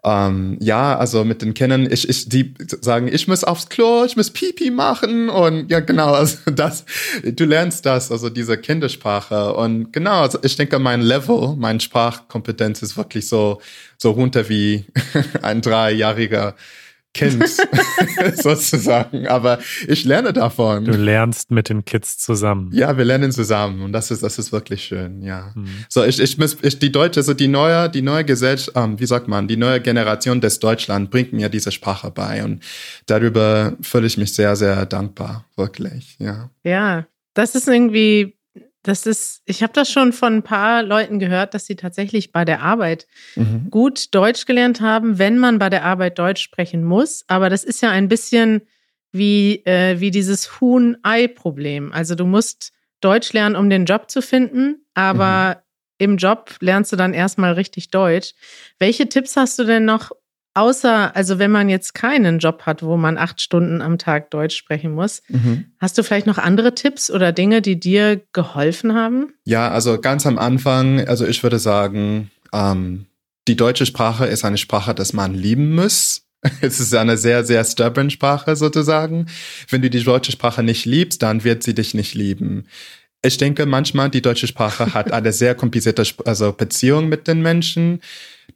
ähm, 0.04 0.56
ja, 0.60 0.96
also 0.96 1.24
mit 1.24 1.42
den 1.42 1.54
Kindern, 1.54 1.90
ich, 1.90 2.08
ich, 2.08 2.28
die 2.28 2.54
sagen, 2.80 3.08
ich 3.08 3.26
muss 3.26 3.42
aufs 3.42 3.68
Klo, 3.68 4.04
ich 4.04 4.16
muss 4.16 4.30
Pipi 4.30 4.70
machen 4.70 5.28
und 5.28 5.70
ja, 5.70 5.80
genau, 5.80 6.12
also 6.12 6.38
das, 6.52 6.84
du 7.24 7.44
lernst 7.44 7.84
das, 7.84 8.12
also 8.12 8.30
diese 8.30 8.56
Kindersprache. 8.58 9.54
Und 9.54 9.92
genau, 9.92 10.20
also 10.22 10.38
ich 10.42 10.56
denke, 10.56 10.78
mein 10.78 11.00
Level, 11.00 11.56
meine 11.56 11.80
Sprachkompetenz 11.80 12.82
ist 12.82 12.96
wirklich 12.96 13.28
so, 13.28 13.60
so 13.96 14.12
runter 14.12 14.48
wie 14.48 14.84
ein 15.42 15.60
dreijähriger 15.60 16.54
Kind 17.18 17.44
sozusagen. 18.34 19.26
Aber 19.26 19.58
ich 19.86 20.04
lerne 20.04 20.32
davon. 20.32 20.84
Du 20.84 20.96
lernst 20.96 21.50
mit 21.50 21.68
den 21.68 21.84
Kids 21.84 22.18
zusammen. 22.18 22.70
Ja, 22.72 22.96
wir 22.96 23.04
lernen 23.04 23.32
zusammen 23.32 23.82
und 23.82 23.92
das 23.92 24.10
ist 24.10 24.22
das 24.22 24.38
ist 24.38 24.52
wirklich 24.52 24.84
schön. 24.84 25.22
Ja. 25.22 25.52
Mhm. 25.54 25.66
So 25.88 26.04
ich 26.04 26.20
ich 26.20 26.38
muss 26.38 26.56
ich, 26.62 26.78
die 26.78 26.92
Deutsche 26.92 27.20
also 27.20 27.34
die 27.34 27.48
neue 27.48 27.90
die 27.90 28.02
neue 28.02 28.24
Gesellschaft 28.24 28.76
ähm, 28.76 29.00
wie 29.00 29.06
sagt 29.06 29.28
man 29.28 29.48
die 29.48 29.56
neue 29.56 29.80
Generation 29.80 30.40
des 30.40 30.60
Deutschland 30.60 31.10
bringt 31.10 31.32
mir 31.32 31.48
diese 31.48 31.72
Sprache 31.72 32.10
bei 32.10 32.44
und 32.44 32.62
darüber 33.06 33.74
fühle 33.80 34.06
ich 34.06 34.16
mich 34.16 34.34
sehr 34.34 34.54
sehr 34.56 34.86
dankbar 34.86 35.44
wirklich. 35.56 36.16
Ja. 36.18 36.50
Ja, 36.62 37.06
das 37.34 37.54
ist 37.54 37.68
irgendwie 37.68 38.37
das 38.88 39.06
ist, 39.06 39.42
ich 39.44 39.62
habe 39.62 39.72
das 39.72 39.90
schon 39.90 40.12
von 40.12 40.36
ein 40.36 40.42
paar 40.42 40.82
Leuten 40.82 41.18
gehört, 41.18 41.54
dass 41.54 41.66
sie 41.66 41.76
tatsächlich 41.76 42.32
bei 42.32 42.44
der 42.44 42.62
Arbeit 42.62 43.06
mhm. 43.36 43.68
gut 43.70 44.14
Deutsch 44.14 44.46
gelernt 44.46 44.80
haben, 44.80 45.18
wenn 45.18 45.38
man 45.38 45.58
bei 45.58 45.68
der 45.68 45.84
Arbeit 45.84 46.18
Deutsch 46.18 46.42
sprechen 46.42 46.84
muss. 46.84 47.24
Aber 47.28 47.50
das 47.50 47.64
ist 47.64 47.82
ja 47.82 47.90
ein 47.90 48.08
bisschen 48.08 48.62
wie, 49.12 49.64
äh, 49.66 50.00
wie 50.00 50.10
dieses 50.10 50.60
Huhn-Ei-Problem. 50.60 51.92
Also 51.92 52.14
du 52.14 52.26
musst 52.26 52.72
Deutsch 53.00 53.32
lernen, 53.32 53.56
um 53.56 53.70
den 53.70 53.84
Job 53.84 54.10
zu 54.10 54.22
finden, 54.22 54.84
aber 54.94 55.56
mhm. 55.98 56.04
im 56.10 56.16
Job 56.16 56.56
lernst 56.60 56.92
du 56.92 56.96
dann 56.96 57.14
erstmal 57.14 57.52
richtig 57.52 57.90
Deutsch. 57.90 58.34
Welche 58.78 59.08
Tipps 59.08 59.36
hast 59.36 59.58
du 59.58 59.64
denn 59.64 59.84
noch, 59.84 60.12
außer, 60.54 61.14
also 61.14 61.38
wenn 61.38 61.50
man 61.50 61.68
jetzt 61.68 61.94
keinen 61.94 62.38
Job 62.38 62.62
hat, 62.62 62.82
wo 62.82 62.96
man 62.96 63.18
acht 63.18 63.40
Stunden 63.40 63.80
am 63.80 63.98
Tag 63.98 64.30
Deutsch 64.30 64.56
sprechen 64.56 64.92
muss, 64.92 65.22
mhm. 65.28 65.66
hast 65.78 65.96
du 65.98 66.02
vielleicht 66.02 66.26
noch 66.26 66.38
andere 66.38 66.74
Tipps 66.74 67.10
oder 67.10 67.32
Dinge, 67.32 67.62
die 67.62 67.78
dir 67.78 68.20
geholfen 68.32 68.94
haben? 68.94 69.32
Ja, 69.44 69.70
also 69.70 70.00
ganz 70.00 70.26
am 70.26 70.38
Anfang, 70.38 71.06
also 71.06 71.26
ich 71.26 71.42
würde 71.42 71.58
sagen, 71.58 72.30
ähm, 72.52 73.06
die 73.46 73.56
deutsche 73.56 73.86
Sprache 73.86 74.26
ist 74.26 74.44
eine 74.44 74.58
Sprache, 74.58 74.94
dass 74.94 75.12
man 75.12 75.34
lieben 75.34 75.74
muss. 75.74 76.24
Es 76.60 76.78
ist 76.78 76.94
eine 76.94 77.16
sehr, 77.16 77.44
sehr 77.44 77.64
stubborn 77.64 78.10
Sprache 78.10 78.54
sozusagen. 78.54 79.26
Wenn 79.70 79.82
du 79.82 79.90
die 79.90 80.04
deutsche 80.04 80.30
Sprache 80.30 80.62
nicht 80.62 80.84
liebst, 80.84 81.22
dann 81.22 81.42
wird 81.42 81.64
sie 81.64 81.74
dich 81.74 81.94
nicht 81.94 82.14
lieben. 82.14 82.66
Ich 83.24 83.38
denke 83.38 83.66
manchmal, 83.66 84.08
die 84.08 84.22
deutsche 84.22 84.46
Sprache 84.46 84.94
hat 84.94 85.12
eine 85.12 85.32
sehr 85.32 85.54
komplizierte 85.54 86.04
also 86.24 86.52
Beziehung 86.52 87.08
mit 87.08 87.26
den 87.26 87.42
Menschen 87.42 88.00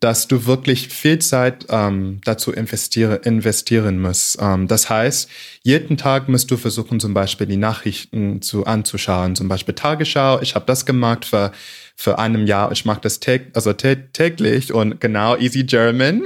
dass 0.01 0.27
du 0.27 0.47
wirklich 0.47 0.89
viel 0.89 1.19
Zeit 1.21 1.67
ähm, 1.69 2.21
dazu 2.25 2.53
investiere, 2.53 3.17
investieren 3.17 4.01
musst. 4.01 4.39
Ähm, 4.41 4.67
das 4.67 4.91
heißt, 4.91 5.29
jeden 5.63 5.97
Tag 5.97 6.29
musst 6.29 6.51
du 6.51 6.57
versuchen, 6.57 6.99
zum 6.99 7.15
Beispiel 7.15 7.47
die 7.47 7.57
Nachrichten 7.57 8.43
zu 8.43 8.67
anzuschauen, 8.67 9.37
zum 9.37 9.49
Beispiel 9.49 9.75
Tagesschau. 9.75 10.41
Ich 10.41 10.55
habe 10.55 10.67
das 10.67 10.87
gemacht 10.87 11.25
für 11.25 11.53
für 11.95 12.19
einem 12.19 12.47
Jahr. 12.47 12.73
Ich 12.73 12.85
mache 12.85 13.01
das 13.03 13.21
täg 13.21 13.51
also 13.53 13.73
täglich 13.73 14.73
und 14.73 15.01
genau 15.01 15.37
Easy 15.37 15.65
German, 15.65 16.23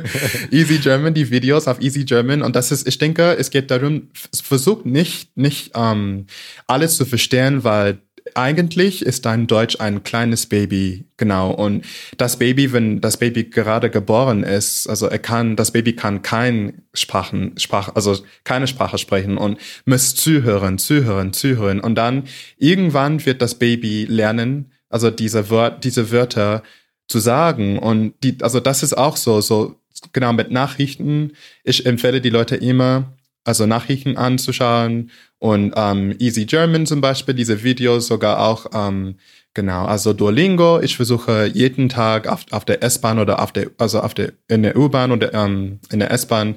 Easy 0.50 0.78
German, 0.78 1.12
die 1.12 1.30
Videos 1.30 1.68
auf 1.68 1.80
Easy 1.80 2.04
German 2.04 2.40
und 2.40 2.56
das 2.56 2.70
ist, 2.70 2.86
ich 2.86 2.98
denke, 2.98 3.36
es 3.36 3.50
geht 3.50 3.70
darum, 3.70 4.08
versuch 4.32 4.84
nicht 4.84 5.36
nicht 5.36 5.72
ähm, 5.74 6.26
alles 6.66 6.96
zu 6.96 7.04
verstehen, 7.04 7.64
weil 7.64 7.98
eigentlich 8.34 9.02
ist 9.04 9.26
dein 9.26 9.46
Deutsch 9.46 9.80
ein 9.80 10.02
kleines 10.02 10.46
Baby, 10.46 11.04
genau. 11.16 11.50
Und 11.50 11.84
das 12.16 12.38
Baby, 12.38 12.72
wenn 12.72 13.00
das 13.00 13.16
Baby 13.16 13.44
gerade 13.44 13.90
geboren 13.90 14.42
ist, 14.42 14.88
also 14.88 15.06
er 15.06 15.18
kann, 15.18 15.56
das 15.56 15.72
Baby 15.72 15.94
kann 15.94 16.22
kein 16.22 16.82
Sprachen, 16.94 17.52
Sprach, 17.58 17.94
also 17.94 18.16
keine 18.44 18.66
Sprache 18.66 18.98
sprechen 18.98 19.38
und 19.38 19.58
muss 19.84 20.14
zuhören, 20.14 20.78
zuhören, 20.78 21.32
zuhören. 21.32 21.80
Und 21.80 21.94
dann 21.96 22.24
irgendwann 22.56 23.24
wird 23.24 23.42
das 23.42 23.56
Baby 23.56 24.06
lernen, 24.08 24.72
also 24.88 25.10
diese 25.10 25.50
Wort, 25.50 25.84
diese 25.84 26.10
Wörter 26.10 26.62
zu 27.08 27.18
sagen. 27.18 27.78
Und 27.78 28.14
die, 28.22 28.38
also 28.42 28.60
das 28.60 28.82
ist 28.82 28.96
auch 28.96 29.16
so, 29.16 29.40
so 29.40 29.76
genau 30.12 30.32
mit 30.32 30.50
Nachrichten. 30.50 31.32
Ich 31.64 31.86
empfehle 31.86 32.20
die 32.20 32.30
Leute 32.30 32.56
immer, 32.56 33.17
also 33.48 33.64
Nachrichten 33.64 34.18
anzuschauen 34.18 35.10
und 35.38 35.72
ähm, 35.74 36.14
Easy 36.18 36.44
German 36.44 36.84
zum 36.84 37.00
Beispiel, 37.00 37.34
diese 37.34 37.64
Videos 37.64 38.06
sogar 38.06 38.40
auch, 38.40 38.66
ähm, 38.74 39.16
genau, 39.54 39.86
also 39.86 40.12
Duolingo. 40.12 40.80
Ich 40.80 40.96
versuche 40.96 41.46
jeden 41.46 41.88
Tag 41.88 42.28
auf, 42.28 42.44
auf 42.50 42.66
der 42.66 42.82
S-Bahn 42.82 43.18
oder 43.18 43.40
auf 43.40 43.52
der, 43.52 43.70
also 43.78 44.00
auf 44.00 44.12
der, 44.12 44.34
in 44.48 44.62
der 44.62 44.76
U-Bahn 44.76 45.12
oder 45.12 45.32
ähm, 45.32 45.80
in 45.90 46.00
der 46.00 46.10
S-Bahn 46.10 46.56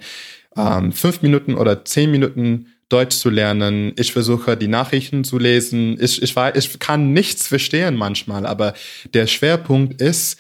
ähm, 0.57 0.91
fünf 0.91 1.21
Minuten 1.21 1.55
oder 1.55 1.85
zehn 1.85 2.11
Minuten 2.11 2.67
Deutsch 2.89 3.15
zu 3.15 3.29
lernen. 3.29 3.93
Ich 3.97 4.11
versuche 4.11 4.57
die 4.57 4.67
Nachrichten 4.67 5.23
zu 5.23 5.39
lesen. 5.39 5.97
Ich, 6.01 6.21
ich, 6.21 6.35
weiß, 6.35 6.57
ich 6.57 6.77
kann 6.79 7.13
nichts 7.13 7.47
verstehen 7.47 7.95
manchmal, 7.95 8.45
aber 8.45 8.73
der 9.13 9.27
Schwerpunkt 9.27 10.01
ist, 10.01 10.37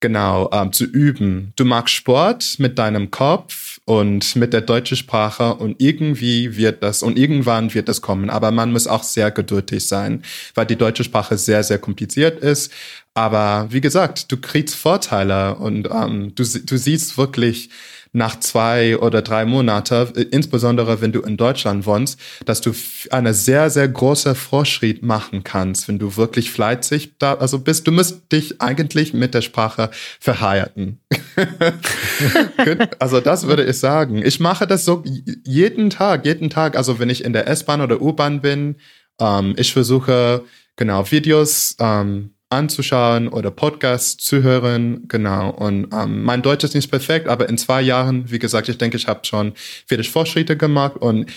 genau, 0.00 0.50
ähm, 0.52 0.72
zu 0.72 0.84
üben. 0.84 1.52
Du 1.54 1.64
magst 1.64 1.94
Sport 1.94 2.56
mit 2.58 2.76
deinem 2.76 3.12
Kopf 3.12 3.71
und 3.84 4.36
mit 4.36 4.52
der 4.52 4.60
deutschen 4.60 4.96
Sprache 4.96 5.54
und 5.54 5.80
irgendwie 5.80 6.56
wird 6.56 6.82
das 6.82 7.02
und 7.02 7.18
irgendwann 7.18 7.74
wird 7.74 7.88
das 7.88 8.00
kommen. 8.00 8.30
Aber 8.30 8.50
man 8.52 8.72
muss 8.72 8.86
auch 8.86 9.02
sehr 9.02 9.30
geduldig 9.30 9.86
sein, 9.86 10.22
weil 10.54 10.66
die 10.66 10.76
deutsche 10.76 11.04
Sprache 11.04 11.36
sehr, 11.36 11.64
sehr 11.64 11.78
kompliziert 11.78 12.38
ist. 12.40 12.72
Aber 13.14 13.66
wie 13.70 13.80
gesagt, 13.80 14.30
du 14.30 14.36
kriegst 14.36 14.76
Vorteile 14.76 15.56
und 15.56 15.88
ähm, 15.90 16.32
du, 16.34 16.44
du 16.44 16.76
siehst 16.78 17.18
wirklich, 17.18 17.70
nach 18.12 18.38
zwei 18.40 18.98
oder 18.98 19.22
drei 19.22 19.46
Monaten, 19.46 20.12
insbesondere 20.30 21.00
wenn 21.00 21.12
du 21.12 21.22
in 21.22 21.38
Deutschland 21.38 21.86
wohnst, 21.86 22.20
dass 22.44 22.60
du 22.60 22.72
eine 23.10 23.32
sehr, 23.32 23.70
sehr 23.70 23.88
große 23.88 24.34
Fortschritt 24.34 25.02
machen 25.02 25.44
kannst, 25.44 25.88
wenn 25.88 25.98
du 25.98 26.16
wirklich 26.16 26.50
fleißig 26.50 27.14
da, 27.18 27.34
also 27.34 27.58
bist. 27.58 27.86
Du 27.86 27.92
musst 27.92 28.30
dich 28.30 28.60
eigentlich 28.60 29.14
mit 29.14 29.32
der 29.32 29.40
Sprache 29.40 29.90
verheiraten. 30.20 31.00
also 32.98 33.20
das 33.20 33.46
würde 33.46 33.64
ich 33.64 33.78
sagen. 33.78 34.22
Ich 34.24 34.40
mache 34.40 34.66
das 34.66 34.84
so 34.84 35.02
jeden 35.44 35.88
Tag, 35.88 36.26
jeden 36.26 36.50
Tag. 36.50 36.76
Also 36.76 36.98
wenn 36.98 37.08
ich 37.08 37.24
in 37.24 37.32
der 37.32 37.48
S-Bahn 37.48 37.80
oder 37.80 38.02
U-Bahn 38.02 38.42
bin, 38.42 38.76
ähm, 39.18 39.54
ich 39.56 39.72
versuche 39.72 40.44
genau 40.76 41.10
Videos 41.10 41.76
ähm, 41.80 42.34
anzuschauen 42.52 43.28
oder 43.28 43.50
Podcasts 43.50 44.22
zu 44.22 44.42
hören. 44.42 45.08
Genau. 45.08 45.50
Und 45.50 45.88
ähm, 45.92 46.22
mein 46.22 46.42
Deutsch 46.42 46.64
ist 46.64 46.74
nicht 46.74 46.90
perfekt, 46.90 47.28
aber 47.28 47.48
in 47.48 47.58
zwei 47.58 47.82
Jahren, 47.82 48.30
wie 48.30 48.38
gesagt, 48.38 48.68
ich 48.68 48.78
denke, 48.78 48.96
ich 48.96 49.08
habe 49.08 49.24
schon 49.24 49.52
viele 49.86 50.04
Fortschritte 50.04 50.56
gemacht 50.56 50.96
und 50.96 51.30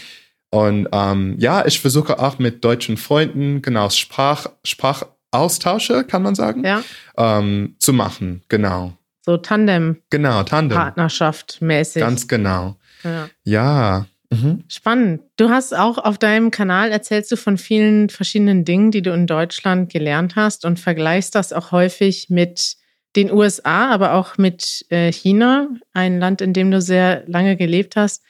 und 0.51 0.88
ähm, 0.93 1.36
ja, 1.38 1.65
ich 1.65 1.82
versuche 1.82 2.19
auch 2.19 2.39
mit 2.39 2.63
deutschen 2.63 2.95
Freunden 2.95 3.62
genau 3.62 3.89
Sprach 3.89 4.47
Sprachaustausche, 4.63 6.06
kann 6.06 6.21
man 6.21 6.36
sagen, 6.36 6.63
ja. 6.63 6.82
ähm, 7.17 7.75
zu 7.80 7.91
machen. 7.91 8.41
Genau. 8.47 8.93
So 9.25 9.36
Tandem. 9.38 9.97
Genau, 10.12 10.43
Tandem. 10.43 10.78
Partnerschaft 10.78 11.62
mäßig. 11.62 11.99
Ganz 11.99 12.28
genau. 12.28 12.78
Ja. 13.04 13.30
ja. 13.43 14.06
Mhm. 14.31 14.63
Spannend. 14.67 15.21
Du 15.38 15.49
hast 15.49 15.75
auch 15.75 15.97
auf 15.97 16.17
deinem 16.17 16.51
Kanal 16.51 16.91
erzählst 16.91 17.31
du 17.31 17.38
von 17.38 17.57
vielen 17.57 18.09
verschiedenen 18.09 18.65
Dingen, 18.65 18.91
die 18.91 19.01
du 19.01 19.13
in 19.13 19.27
Deutschland 19.27 19.91
gelernt 19.91 20.35
hast 20.35 20.65
und 20.65 20.79
vergleichst 20.79 21.35
das 21.35 21.53
auch 21.53 21.71
häufig 21.71 22.29
mit 22.29 22.77
den 23.15 23.31
USA, 23.31 23.91
aber 23.91 24.13
auch 24.13 24.38
mit 24.38 24.85
äh, 24.89 25.11
China, 25.11 25.69
ein 25.93 26.19
Land, 26.19 26.41
in 26.41 26.53
dem 26.53 26.71
du 26.71 26.81
sehr 26.81 27.23
lange 27.27 27.55
gelebt 27.55 27.95
hast. 27.95 28.23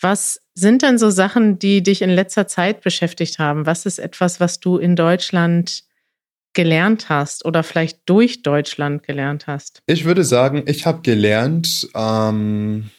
Was 0.00 0.40
sind 0.54 0.82
denn 0.82 0.98
so 0.98 1.10
Sachen, 1.10 1.58
die 1.58 1.82
dich 1.82 2.02
in 2.02 2.10
letzter 2.10 2.46
Zeit 2.46 2.80
beschäftigt 2.80 3.38
haben? 3.38 3.66
Was 3.66 3.86
ist 3.86 3.98
etwas, 3.98 4.40
was 4.40 4.58
du 4.58 4.78
in 4.78 4.96
Deutschland 4.96 5.84
gelernt 6.54 7.08
hast 7.08 7.44
oder 7.44 7.62
vielleicht 7.62 8.00
durch 8.06 8.42
Deutschland 8.42 9.02
gelernt 9.04 9.46
hast? 9.46 9.82
Ich 9.86 10.04
würde 10.04 10.24
sagen, 10.24 10.64
ich 10.66 10.86
habe 10.86 11.02
gelernt, 11.02 11.88
ähm, 11.94 12.90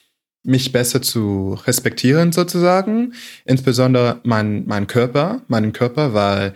mich 0.43 0.71
besser 0.71 1.01
zu 1.01 1.57
respektieren 1.65 2.31
sozusagen, 2.31 3.13
insbesondere 3.45 4.19
mein, 4.23 4.65
mein 4.67 4.87
Körper, 4.87 5.41
meinen 5.47 5.73
Körper, 5.73 6.13
weil 6.13 6.53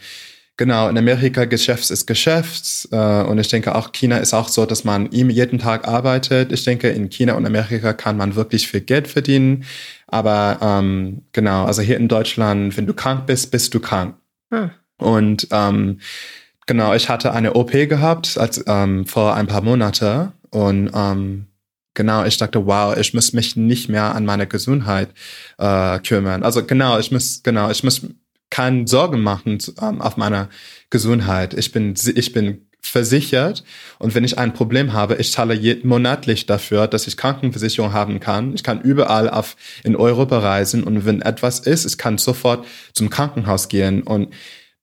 genau 0.57 0.89
in 0.89 0.97
Amerika 0.97 1.45
Geschäft 1.45 1.89
ist 1.89 2.05
Geschäft 2.05 2.89
äh, 2.91 3.23
und 3.23 3.37
ich 3.37 3.47
denke 3.47 3.75
auch 3.75 3.91
China 3.91 4.17
ist 4.17 4.33
auch 4.33 4.49
so, 4.49 4.65
dass 4.65 4.83
man 4.83 5.09
ihm 5.11 5.29
jeden 5.29 5.59
Tag 5.59 5.87
arbeitet. 5.87 6.51
Ich 6.51 6.65
denke 6.65 6.89
in 6.89 7.09
China 7.09 7.33
und 7.33 7.45
Amerika 7.45 7.93
kann 7.93 8.17
man 8.17 8.35
wirklich 8.35 8.67
viel 8.67 8.81
Geld 8.81 9.07
verdienen, 9.07 9.63
aber 10.07 10.57
ähm, 10.61 11.21
genau, 11.31 11.65
also 11.65 11.81
hier 11.81 11.97
in 11.97 12.07
Deutschland, 12.07 12.75
wenn 12.75 12.87
du 12.87 12.93
krank 12.93 13.25
bist, 13.27 13.51
bist 13.51 13.73
du 13.73 13.79
krank. 13.79 14.15
Hm. 14.51 14.71
Und 14.97 15.47
ähm, 15.51 15.99
genau, 16.65 16.93
ich 16.93 17.07
hatte 17.07 17.33
eine 17.33 17.53
OP 17.53 17.71
gehabt 17.71 18.37
als 18.37 18.63
ähm, 18.67 19.05
vor 19.05 19.35
ein 19.35 19.47
paar 19.47 19.61
Monate 19.61 20.33
und 20.49 20.89
ähm, 20.93 21.45
genau, 21.97 22.23
ich 22.23 22.37
dachte, 22.37 22.65
wow, 22.65 22.95
ich 22.95 23.13
muss 23.13 23.33
mich 23.33 23.57
nicht 23.57 23.89
mehr 23.89 24.15
an 24.15 24.23
meine 24.23 24.47
Gesundheit 24.47 25.09
äh, 25.57 25.99
kümmern. 25.99 26.43
Also 26.43 26.63
genau, 26.63 26.99
ich 26.99 27.11
muss, 27.11 27.41
genau, 27.43 27.69
ich 27.71 27.83
muss 27.83 28.01
keine 28.49 28.87
Sorgen 28.87 29.21
machen 29.21 29.57
ähm, 29.81 29.99
auf 29.99 30.15
meine 30.15 30.47
Gesundheit. 30.91 31.55
Ich 31.55 31.71
bin, 31.71 31.95
ich 32.15 32.31
bin 32.31 32.67
versichert 32.79 33.63
und 33.97 34.13
wenn 34.13 34.23
ich 34.23 34.37
ein 34.37 34.53
Problem 34.53 34.93
habe, 34.93 35.15
ich 35.15 35.31
zahle 35.31 35.59
monatlich 35.83 36.45
dafür, 36.45 36.87
dass 36.87 37.07
ich 37.07 37.17
Krankenversicherung 37.17 37.91
haben 37.91 38.19
kann. 38.19 38.53
Ich 38.53 38.63
kann 38.63 38.79
überall 38.81 39.29
auf 39.29 39.57
in 39.83 39.95
Europa 39.95 40.37
reisen 40.37 40.83
und 40.83 41.03
wenn 41.03 41.21
etwas 41.23 41.59
ist, 41.59 41.85
ich 41.85 41.97
kann 41.97 42.19
sofort 42.19 42.65
zum 42.93 43.09
Krankenhaus 43.09 43.67
gehen 43.67 44.03
und 44.03 44.33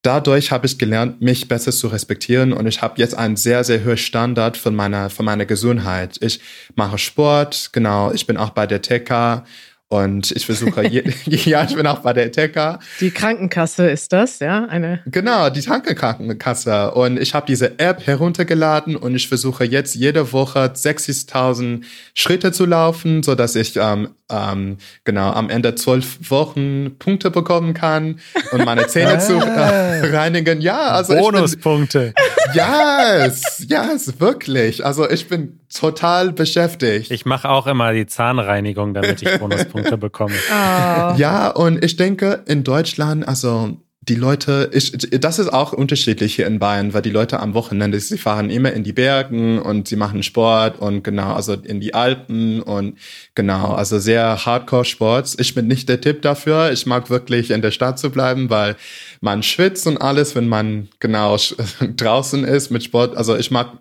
dadurch 0.04 0.52
habe 0.52 0.66
ich 0.66 0.78
gelernt, 0.78 1.20
mich 1.20 1.48
besser 1.48 1.72
zu 1.72 1.88
respektieren 1.88 2.52
und 2.52 2.66
ich 2.66 2.82
habe 2.82 2.94
jetzt 2.98 3.16
einen 3.16 3.36
sehr, 3.36 3.64
sehr 3.64 3.84
hohen 3.84 3.96
Standard 3.96 4.56
von 4.56 4.74
meiner, 4.74 5.10
von 5.10 5.24
meiner 5.24 5.46
Gesundheit. 5.46 6.18
Ich 6.20 6.40
mache 6.76 6.98
Sport, 6.98 7.70
genau, 7.72 8.12
ich 8.12 8.26
bin 8.26 8.36
auch 8.36 8.50
bei 8.50 8.66
der 8.66 8.82
TK 8.82 9.44
und 9.88 10.32
ich 10.32 10.46
versuche, 10.46 10.86
ja, 11.26 11.64
ich 11.64 11.74
bin 11.74 11.86
auch 11.86 12.00
bei 12.00 12.12
der 12.12 12.32
TK. 12.32 12.80
Die 13.00 13.10
Krankenkasse 13.10 13.88
ist 13.88 14.12
das, 14.12 14.40
ja? 14.40 14.64
Eine 14.64 15.02
genau, 15.06 15.50
die 15.50 15.62
Krankenkasse. 15.62 16.90
Und 16.92 17.18
ich 17.20 17.34
habe 17.34 17.46
diese 17.46 17.78
App 17.78 18.06
heruntergeladen 18.06 18.96
und 18.96 19.14
ich 19.14 19.28
versuche 19.28 19.64
jetzt 19.64 19.94
jede 19.94 20.32
Woche 20.32 20.72
60.000 20.74 21.84
Schritte 22.14 22.52
zu 22.52 22.66
laufen, 22.66 23.22
so 23.22 23.34
dass 23.34 23.54
ich 23.54 23.76
ähm, 23.76 24.08
ähm, 24.30 24.78
genau 25.04 25.30
am 25.30 25.50
Ende 25.50 25.74
zwölf 25.74 26.30
Wochen 26.30 26.96
Punkte 26.98 27.30
bekommen 27.30 27.74
kann 27.74 28.20
und 28.52 28.64
meine 28.64 28.86
Zähne 28.88 29.18
zu 29.18 29.34
äh, 29.34 30.16
reinigen. 30.16 30.60
Ja, 30.60 30.88
also 30.88 31.14
Bonuspunkte. 31.14 32.14
Ja, 32.54 33.18
yes, 33.24 33.66
yes, 33.68 34.20
wirklich. 34.20 34.84
Also 34.84 35.08
ich 35.08 35.28
bin 35.28 35.60
total 35.72 36.32
beschäftigt. 36.32 37.10
Ich 37.10 37.26
mache 37.26 37.48
auch 37.48 37.66
immer 37.66 37.92
die 37.92 38.06
Zahnreinigung, 38.06 38.94
damit 38.94 39.22
ich 39.22 39.38
Bonuspunkte 39.38 39.98
bekomme. 39.98 40.34
Oh. 40.50 41.14
Ja, 41.16 41.48
und 41.48 41.84
ich 41.84 41.96
denke 41.96 42.42
in 42.46 42.64
Deutschland, 42.64 43.26
also 43.28 43.76
die 44.08 44.16
Leute, 44.16 44.70
ich, 44.72 44.92
das 44.92 45.38
ist 45.38 45.52
auch 45.52 45.72
unterschiedlich 45.72 46.34
hier 46.34 46.46
in 46.46 46.58
Bayern, 46.58 46.92
weil 46.92 47.00
die 47.00 47.10
Leute 47.10 47.40
am 47.40 47.54
Wochenende, 47.54 47.98
sie 48.00 48.18
fahren 48.18 48.50
immer 48.50 48.72
in 48.72 48.84
die 48.84 48.92
Bergen 48.92 49.58
und 49.58 49.88
sie 49.88 49.96
machen 49.96 50.22
Sport 50.22 50.78
und 50.78 51.02
genau, 51.02 51.32
also 51.32 51.54
in 51.54 51.80
die 51.80 51.94
Alpen 51.94 52.60
und 52.60 52.98
genau, 53.34 53.72
also 53.72 53.98
sehr 53.98 54.44
Hardcore-Sports. 54.44 55.36
Ich 55.38 55.54
bin 55.54 55.68
nicht 55.68 55.88
der 55.88 56.00
Tipp 56.00 56.20
dafür. 56.22 56.72
Ich 56.72 56.84
mag 56.86 57.08
wirklich 57.08 57.50
in 57.50 57.62
der 57.62 57.70
Stadt 57.70 57.98
zu 57.98 58.10
bleiben, 58.10 58.50
weil 58.50 58.76
man 59.20 59.42
schwitzt 59.42 59.86
und 59.86 59.98
alles, 59.98 60.34
wenn 60.34 60.48
man 60.48 60.88
genau 61.00 61.36
draußen 61.96 62.44
ist 62.44 62.70
mit 62.70 62.84
Sport. 62.84 63.16
Also 63.16 63.36
ich 63.36 63.50
mag 63.50 63.72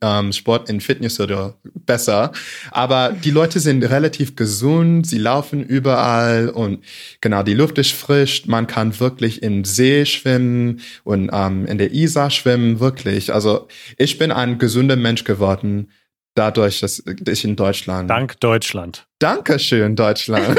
ähm, 0.00 0.32
Sport 0.32 0.68
in 0.68 0.80
Fitnessstudio 0.80 1.54
besser, 1.86 2.32
aber 2.70 3.12
die 3.12 3.30
Leute 3.30 3.60
sind 3.60 3.84
relativ 3.84 4.36
gesund, 4.36 5.06
sie 5.06 5.18
laufen 5.18 5.64
überall 5.64 6.48
und 6.48 6.84
genau, 7.20 7.42
die 7.42 7.54
Luft 7.54 7.78
ist 7.78 7.92
frisch, 7.92 8.46
man 8.46 8.66
kann 8.66 8.98
wirklich 8.98 9.42
in 9.42 9.64
See 9.64 10.04
schwimmen 10.06 10.80
und 11.04 11.30
ähm, 11.32 11.66
in 11.66 11.78
der 11.78 11.92
Isar 11.92 12.30
schwimmen, 12.30 12.80
wirklich. 12.80 13.32
Also 13.32 13.68
ich 13.96 14.18
bin 14.18 14.32
ein 14.32 14.58
gesunder 14.58 14.96
Mensch 14.96 15.24
geworden 15.24 15.88
dadurch, 16.34 16.80
dass 16.80 17.02
ich 17.26 17.44
in 17.44 17.56
Deutschland. 17.56 18.08
Dank 18.08 18.40
Deutschland. 18.40 19.06
Dankeschön, 19.18 19.96
Deutschland. 19.96 20.58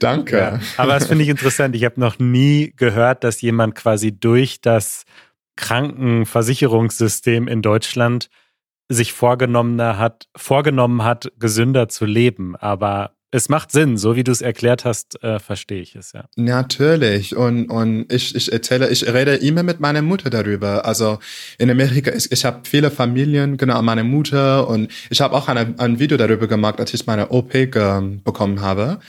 Danke. 0.00 0.36
Ja, 0.36 0.60
aber 0.76 0.94
das 0.94 1.06
finde 1.06 1.24
ich 1.24 1.30
interessant. 1.30 1.76
Ich 1.76 1.84
habe 1.84 2.00
noch 2.00 2.18
nie 2.18 2.72
gehört, 2.76 3.22
dass 3.24 3.40
jemand 3.40 3.74
quasi 3.76 4.12
durch 4.12 4.60
das 4.60 5.04
Krankenversicherungssystem 5.56 7.48
in 7.48 7.62
Deutschland 7.62 8.28
sich 8.88 9.12
vorgenommen 9.12 9.80
hat, 9.80 10.28
vorgenommen 10.36 11.02
hat, 11.02 11.32
gesünder 11.38 11.88
zu 11.88 12.04
leben. 12.04 12.54
Aber 12.56 13.16
es 13.32 13.48
macht 13.48 13.72
Sinn, 13.72 13.96
so 13.96 14.14
wie 14.14 14.22
du 14.22 14.30
es 14.30 14.40
erklärt 14.40 14.84
hast, 14.84 15.22
äh, 15.22 15.40
verstehe 15.40 15.82
ich 15.82 15.96
es, 15.96 16.12
ja. 16.12 16.26
Natürlich. 16.36 17.34
Und, 17.34 17.68
und 17.68 18.10
ich, 18.12 18.34
ich 18.36 18.52
erzähle, 18.52 18.88
ich 18.88 19.06
rede 19.12 19.34
immer 19.34 19.62
mit 19.62 19.80
meiner 19.80 20.02
Mutter 20.02 20.30
darüber. 20.30 20.84
Also 20.84 21.18
in 21.58 21.70
Amerika, 21.70 22.12
ich, 22.12 22.30
ich 22.30 22.44
habe 22.44 22.60
viele 22.62 22.90
Familien, 22.90 23.56
genau, 23.56 23.82
meine 23.82 24.04
Mutter 24.04 24.68
und 24.68 24.92
ich 25.10 25.20
habe 25.20 25.34
auch 25.34 25.48
eine, 25.48 25.74
ein 25.78 25.98
Video 25.98 26.16
darüber 26.16 26.46
gemacht, 26.46 26.78
als 26.78 26.94
ich 26.94 27.06
meine 27.06 27.30
OP 27.30 27.50
bekommen 27.50 28.60
habe. 28.60 29.00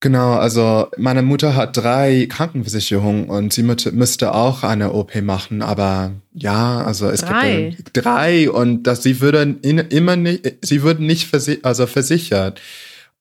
Genau, 0.00 0.34
also 0.34 0.88
meine 0.96 1.22
Mutter 1.22 1.56
hat 1.56 1.76
drei 1.76 2.26
Krankenversicherungen 2.30 3.28
und 3.28 3.52
sie 3.52 3.64
müsste 3.64 4.32
auch 4.32 4.62
eine 4.62 4.92
OP 4.92 5.20
machen, 5.22 5.60
aber 5.60 6.12
ja, 6.32 6.84
also 6.84 7.08
es 7.08 7.22
drei. 7.22 7.74
gibt 7.76 7.96
drei 7.96 8.48
und 8.48 8.84
dass 8.84 9.02
sie 9.02 9.20
würden 9.20 9.60
immer 9.60 10.14
nicht, 10.14 10.58
sie 10.62 10.82
würden 10.82 11.04
nicht 11.04 11.26
versi 11.26 11.58
also 11.62 11.88
versichert 11.88 12.60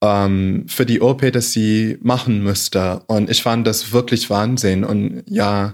ähm, 0.01 0.65
für 0.67 0.85
die 0.85 1.01
OP, 1.01 1.31
dass 1.31 1.51
sie 1.51 1.97
machen 2.01 2.43
müsste. 2.43 3.01
Und 3.07 3.29
ich 3.29 3.41
fand 3.41 3.65
das 3.65 3.91
wirklich 3.91 4.29
Wahnsinn. 4.29 4.83
Und 4.83 5.23
ja, 5.27 5.73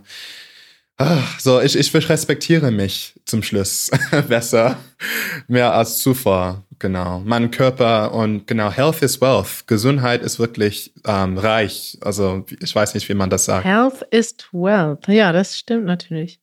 ach, 0.98 1.40
so, 1.40 1.62
ich, 1.62 1.78
ich 1.78 2.10
respektiere 2.10 2.72
mich 2.72 3.20
zum 3.26 3.44
Schluss 3.44 3.90
besser, 4.28 4.78
mehr 5.48 5.74
als 5.74 5.98
zuvor. 5.98 6.64
Genau. 6.80 7.22
Mein 7.24 7.50
Körper 7.50 8.14
und 8.14 8.46
genau, 8.46 8.70
Health 8.70 9.02
is 9.02 9.22
Wealth. 9.22 9.68
Gesundheit 9.68 10.22
ist 10.22 10.38
wirklich 10.38 10.94
ähm, 11.06 11.38
reich. 11.38 11.98
Also 12.02 12.46
ich 12.60 12.76
weiß 12.76 12.94
nicht, 12.94 13.08
wie 13.08 13.14
man 13.14 13.30
das 13.30 13.46
sagt. 13.46 13.64
Health 13.64 14.06
is 14.12 14.36
Wealth. 14.52 15.08
Ja, 15.08 15.32
das 15.32 15.58
stimmt 15.58 15.86
natürlich. 15.86 16.43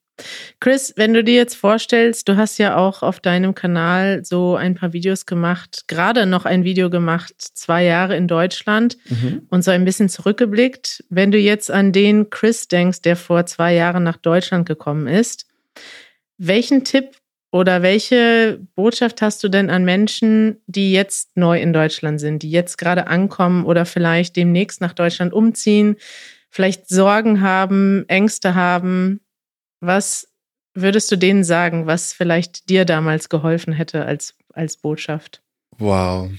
Chris, 0.60 0.92
wenn 0.96 1.14
du 1.14 1.24
dir 1.24 1.34
jetzt 1.34 1.54
vorstellst, 1.54 2.28
du 2.28 2.36
hast 2.36 2.58
ja 2.58 2.76
auch 2.76 3.02
auf 3.02 3.20
deinem 3.20 3.54
Kanal 3.54 4.24
so 4.24 4.56
ein 4.56 4.74
paar 4.74 4.92
Videos 4.92 5.26
gemacht, 5.26 5.84
gerade 5.88 6.26
noch 6.26 6.44
ein 6.44 6.64
Video 6.64 6.90
gemacht, 6.90 7.34
zwei 7.38 7.84
Jahre 7.84 8.16
in 8.16 8.28
Deutschland 8.28 8.96
mhm. 9.08 9.42
und 9.48 9.62
so 9.62 9.70
ein 9.70 9.84
bisschen 9.84 10.08
zurückgeblickt. 10.08 11.04
Wenn 11.08 11.30
du 11.30 11.38
jetzt 11.38 11.70
an 11.70 11.92
den 11.92 12.30
Chris 12.30 12.68
denkst, 12.68 13.02
der 13.02 13.16
vor 13.16 13.46
zwei 13.46 13.74
Jahren 13.74 14.02
nach 14.02 14.16
Deutschland 14.16 14.66
gekommen 14.66 15.06
ist, 15.06 15.46
welchen 16.38 16.84
Tipp 16.84 17.16
oder 17.52 17.82
welche 17.82 18.60
Botschaft 18.76 19.22
hast 19.22 19.42
du 19.42 19.48
denn 19.48 19.70
an 19.70 19.84
Menschen, 19.84 20.60
die 20.66 20.92
jetzt 20.92 21.36
neu 21.36 21.60
in 21.60 21.72
Deutschland 21.72 22.20
sind, 22.20 22.42
die 22.42 22.50
jetzt 22.50 22.78
gerade 22.78 23.08
ankommen 23.08 23.64
oder 23.64 23.84
vielleicht 23.84 24.36
demnächst 24.36 24.80
nach 24.80 24.92
Deutschland 24.92 25.32
umziehen, 25.32 25.96
vielleicht 26.48 26.88
Sorgen 26.88 27.40
haben, 27.40 28.04
Ängste 28.08 28.54
haben? 28.54 29.20
Was 29.80 30.28
würdest 30.74 31.10
du 31.10 31.16
denen 31.16 31.44
sagen, 31.44 31.86
was 31.86 32.12
vielleicht 32.12 32.68
dir 32.68 32.84
damals 32.84 33.28
geholfen 33.28 33.72
hätte 33.72 34.04
als, 34.04 34.34
als 34.52 34.76
Botschaft? 34.76 35.42
Wow, 35.78 36.30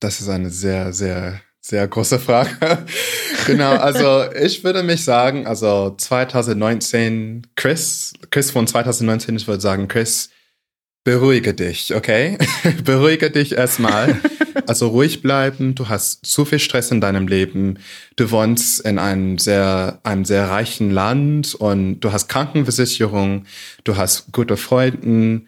das 0.00 0.20
ist 0.20 0.28
eine 0.28 0.50
sehr, 0.50 0.92
sehr, 0.92 1.40
sehr 1.60 1.86
große 1.88 2.18
Frage. 2.18 2.50
genau, 3.46 3.72
also 3.76 4.30
ich 4.32 4.62
würde 4.64 4.82
mich 4.82 5.04
sagen, 5.04 5.46
also 5.46 5.94
2019, 5.96 7.46
Chris, 7.56 8.12
Chris 8.30 8.50
von 8.50 8.66
2019, 8.66 9.36
ich 9.36 9.46
würde 9.46 9.60
sagen, 9.60 9.88
Chris, 9.88 10.30
Beruhige 11.02 11.54
dich, 11.54 11.94
okay? 11.94 12.36
Beruhige 12.84 13.30
dich 13.30 13.52
erstmal. 13.52 14.20
Also 14.66 14.88
ruhig 14.88 15.22
bleiben. 15.22 15.74
Du 15.74 15.88
hast 15.88 16.26
zu 16.26 16.44
viel 16.44 16.58
Stress 16.58 16.90
in 16.90 17.00
deinem 17.00 17.28
Leben. 17.28 17.78
Du 18.16 18.30
wohnst 18.30 18.80
in 18.80 18.98
einem 18.98 19.38
sehr, 19.38 20.00
einem 20.02 20.24
sehr 20.24 20.48
reichen 20.48 20.90
Land 20.90 21.54
und 21.54 22.00
du 22.00 22.12
hast 22.12 22.28
Krankenversicherung. 22.28 23.46
Du 23.84 23.96
hast 23.96 24.32
gute 24.32 24.56
Freunde. 24.56 25.42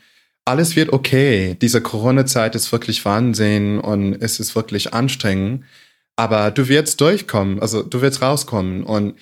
Alles 0.45 0.77
wird 0.77 0.93
okay. 0.93 1.57
Diese 1.61 1.81
Corona-Zeit 1.81 2.55
ist 2.55 2.73
wirklich 2.73 3.05
Wahnsinn 3.05 3.79
und 3.79 4.15
es 4.15 4.41
ist 4.41 4.55
wirklich 4.57 4.95
anstrengend. 4.95 5.65
Aber 6.17 6.51
du 6.51 6.69
wirst 6.69 7.01
durchkommen. 7.01 7.61
Also 7.61 7.83
du 7.83 8.01
wirst 8.01 8.23
rauskommen 8.23 8.85
und 8.85 9.15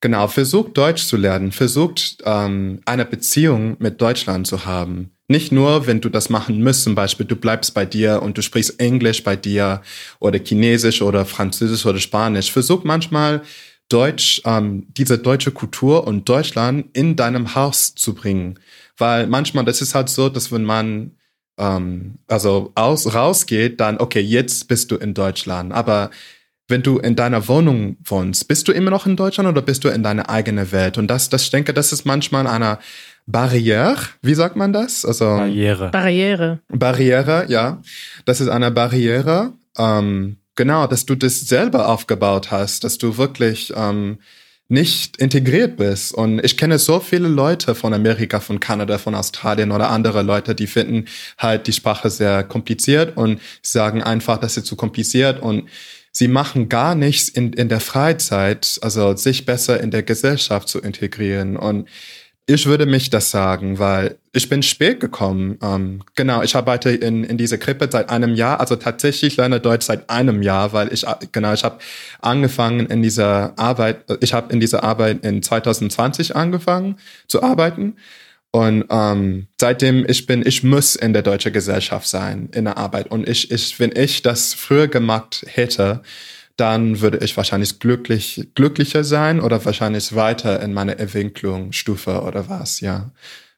Genau, 0.00 0.28
versucht 0.28 0.76
Deutsch 0.78 1.06
zu 1.06 1.16
lernen, 1.16 1.50
versucht 1.50 2.18
ähm, 2.24 2.80
eine 2.84 3.04
Beziehung 3.04 3.74
mit 3.80 4.00
Deutschland 4.00 4.46
zu 4.46 4.64
haben. 4.64 5.10
Nicht 5.28 5.52
nur, 5.52 5.86
wenn 5.86 6.00
du 6.00 6.08
das 6.08 6.30
machen 6.30 6.62
musst, 6.62 6.84
zum 6.84 6.94
Beispiel, 6.94 7.26
du 7.26 7.36
bleibst 7.36 7.74
bei 7.74 7.84
dir 7.84 8.22
und 8.22 8.38
du 8.38 8.42
sprichst 8.42 8.80
Englisch 8.80 9.22
bei 9.22 9.36
dir 9.36 9.82
oder 10.20 10.38
Chinesisch 10.38 11.02
oder 11.02 11.26
Französisch 11.26 11.84
oder 11.84 11.98
Spanisch. 11.98 12.50
Versuch 12.50 12.82
manchmal 12.84 13.42
Deutsch, 13.90 14.40
ähm, 14.46 14.86
diese 14.96 15.18
deutsche 15.18 15.50
Kultur 15.50 16.06
und 16.06 16.28
Deutschland 16.28 16.86
in 16.94 17.16
deinem 17.16 17.54
Haus 17.54 17.94
zu 17.94 18.14
bringen. 18.14 18.58
Weil 18.96 19.26
manchmal, 19.26 19.64
das 19.64 19.82
ist 19.82 19.94
halt 19.94 20.08
so, 20.08 20.30
dass 20.30 20.50
wenn 20.50 20.64
man 20.64 21.12
ähm, 21.58 22.18
also 22.26 22.72
aus, 22.74 23.12
rausgeht, 23.12 23.80
dann, 23.80 23.98
okay, 23.98 24.20
jetzt 24.20 24.68
bist 24.68 24.90
du 24.90 24.96
in 24.96 25.12
Deutschland. 25.12 25.72
Aber 25.72 26.10
wenn 26.68 26.82
du 26.82 26.98
in 26.98 27.16
deiner 27.16 27.48
Wohnung 27.48 27.96
wohnst, 28.04 28.46
bist 28.48 28.68
du 28.68 28.72
immer 28.72 28.90
noch 28.90 29.06
in 29.06 29.16
Deutschland 29.16 29.48
oder 29.48 29.62
bist 29.62 29.84
du 29.84 29.88
in 29.88 30.02
deiner 30.02 30.28
eigenen 30.30 30.70
Welt? 30.72 30.98
Und 30.98 31.08
das, 31.08 31.28
das 31.28 31.44
ich 31.44 31.50
denke, 31.50 31.74
das 31.74 31.92
ist 31.92 32.04
manchmal 32.04 32.46
eine 32.46 32.78
Barriere. 33.30 33.98
Wie 34.22 34.34
sagt 34.34 34.56
man 34.56 34.72
das? 34.72 35.04
Also 35.04 35.26
Barriere. 35.26 35.90
Barriere. 35.90 36.60
Barriere, 36.68 37.44
ja. 37.48 37.82
Das 38.24 38.40
ist 38.40 38.48
eine 38.48 38.70
Barriere. 38.70 39.52
Ähm, 39.76 40.38
genau, 40.56 40.86
dass 40.86 41.04
du 41.04 41.14
das 41.14 41.40
selber 41.40 41.88
aufgebaut 41.88 42.50
hast, 42.50 42.84
dass 42.84 42.96
du 42.96 43.18
wirklich 43.18 43.70
ähm, 43.76 44.18
nicht 44.68 45.18
integriert 45.18 45.76
bist. 45.76 46.14
Und 46.14 46.42
ich 46.42 46.56
kenne 46.56 46.78
so 46.78 47.00
viele 47.00 47.28
Leute 47.28 47.74
von 47.74 47.92
Amerika, 47.92 48.40
von 48.40 48.60
Kanada, 48.60 48.96
von 48.96 49.14
Australien 49.14 49.72
oder 49.72 49.90
andere 49.90 50.22
Leute, 50.22 50.54
die 50.54 50.66
finden 50.66 51.04
halt 51.36 51.66
die 51.66 51.74
Sprache 51.74 52.08
sehr 52.08 52.44
kompliziert 52.44 53.14
und 53.18 53.42
sagen 53.60 54.02
einfach, 54.02 54.38
dass 54.38 54.54
sie 54.54 54.62
zu 54.62 54.74
kompliziert 54.74 55.42
und 55.42 55.68
sie 56.12 56.28
machen 56.28 56.70
gar 56.70 56.94
nichts 56.94 57.28
in, 57.28 57.52
in 57.52 57.68
der 57.68 57.80
Freizeit, 57.80 58.78
also 58.80 59.14
sich 59.16 59.44
besser 59.44 59.80
in 59.80 59.90
der 59.90 60.02
Gesellschaft 60.02 60.68
zu 60.68 60.80
integrieren. 60.80 61.58
Und 61.58 61.88
ich 62.48 62.64
würde 62.64 62.86
mich 62.86 63.10
das 63.10 63.30
sagen, 63.30 63.78
weil 63.78 64.16
ich 64.32 64.48
bin 64.48 64.62
spät 64.62 65.00
gekommen. 65.00 65.58
Ähm, 65.62 66.02
genau, 66.14 66.42
ich 66.42 66.56
arbeite 66.56 66.90
in, 66.90 67.22
in 67.22 67.36
dieser 67.36 67.58
Krippe 67.58 67.88
seit 67.92 68.08
einem 68.08 68.34
Jahr, 68.34 68.58
also 68.58 68.74
tatsächlich 68.74 69.36
lerne 69.36 69.60
Deutsch 69.60 69.84
seit 69.84 70.08
einem 70.08 70.42
Jahr, 70.42 70.72
weil 70.72 70.90
ich 70.92 71.04
genau, 71.30 71.52
ich 71.52 71.62
habe 71.62 71.78
angefangen 72.22 72.86
in 72.86 73.02
dieser 73.02 73.52
Arbeit, 73.58 74.04
ich 74.20 74.32
habe 74.32 74.50
in 74.50 74.60
dieser 74.60 74.82
Arbeit 74.82 75.24
in 75.24 75.42
2020 75.42 76.34
angefangen 76.36 76.96
zu 77.26 77.42
arbeiten 77.42 77.96
und 78.50 78.86
ähm, 78.88 79.46
seitdem 79.60 80.06
ich 80.08 80.24
bin, 80.24 80.46
ich 80.46 80.64
muss 80.64 80.96
in 80.96 81.12
der 81.12 81.22
deutschen 81.22 81.52
Gesellschaft 81.52 82.08
sein, 82.08 82.48
in 82.54 82.64
der 82.64 82.78
Arbeit. 82.78 83.10
Und 83.10 83.28
ich, 83.28 83.50
ich, 83.50 83.78
wenn 83.78 83.92
ich 83.94 84.22
das 84.22 84.54
früher 84.54 84.88
gemacht 84.88 85.44
hätte, 85.46 86.02
dann 86.58 87.00
würde 87.00 87.18
ich 87.18 87.36
wahrscheinlich 87.36 87.78
glücklich, 87.78 88.48
glücklicher 88.54 89.04
sein 89.04 89.40
oder 89.40 89.64
wahrscheinlich 89.64 90.14
weiter 90.14 90.60
in 90.60 90.74
meiner 90.74 90.98
Entwicklungsstufe 90.98 92.22
oder 92.22 92.48
was, 92.48 92.80
ja. 92.80 93.12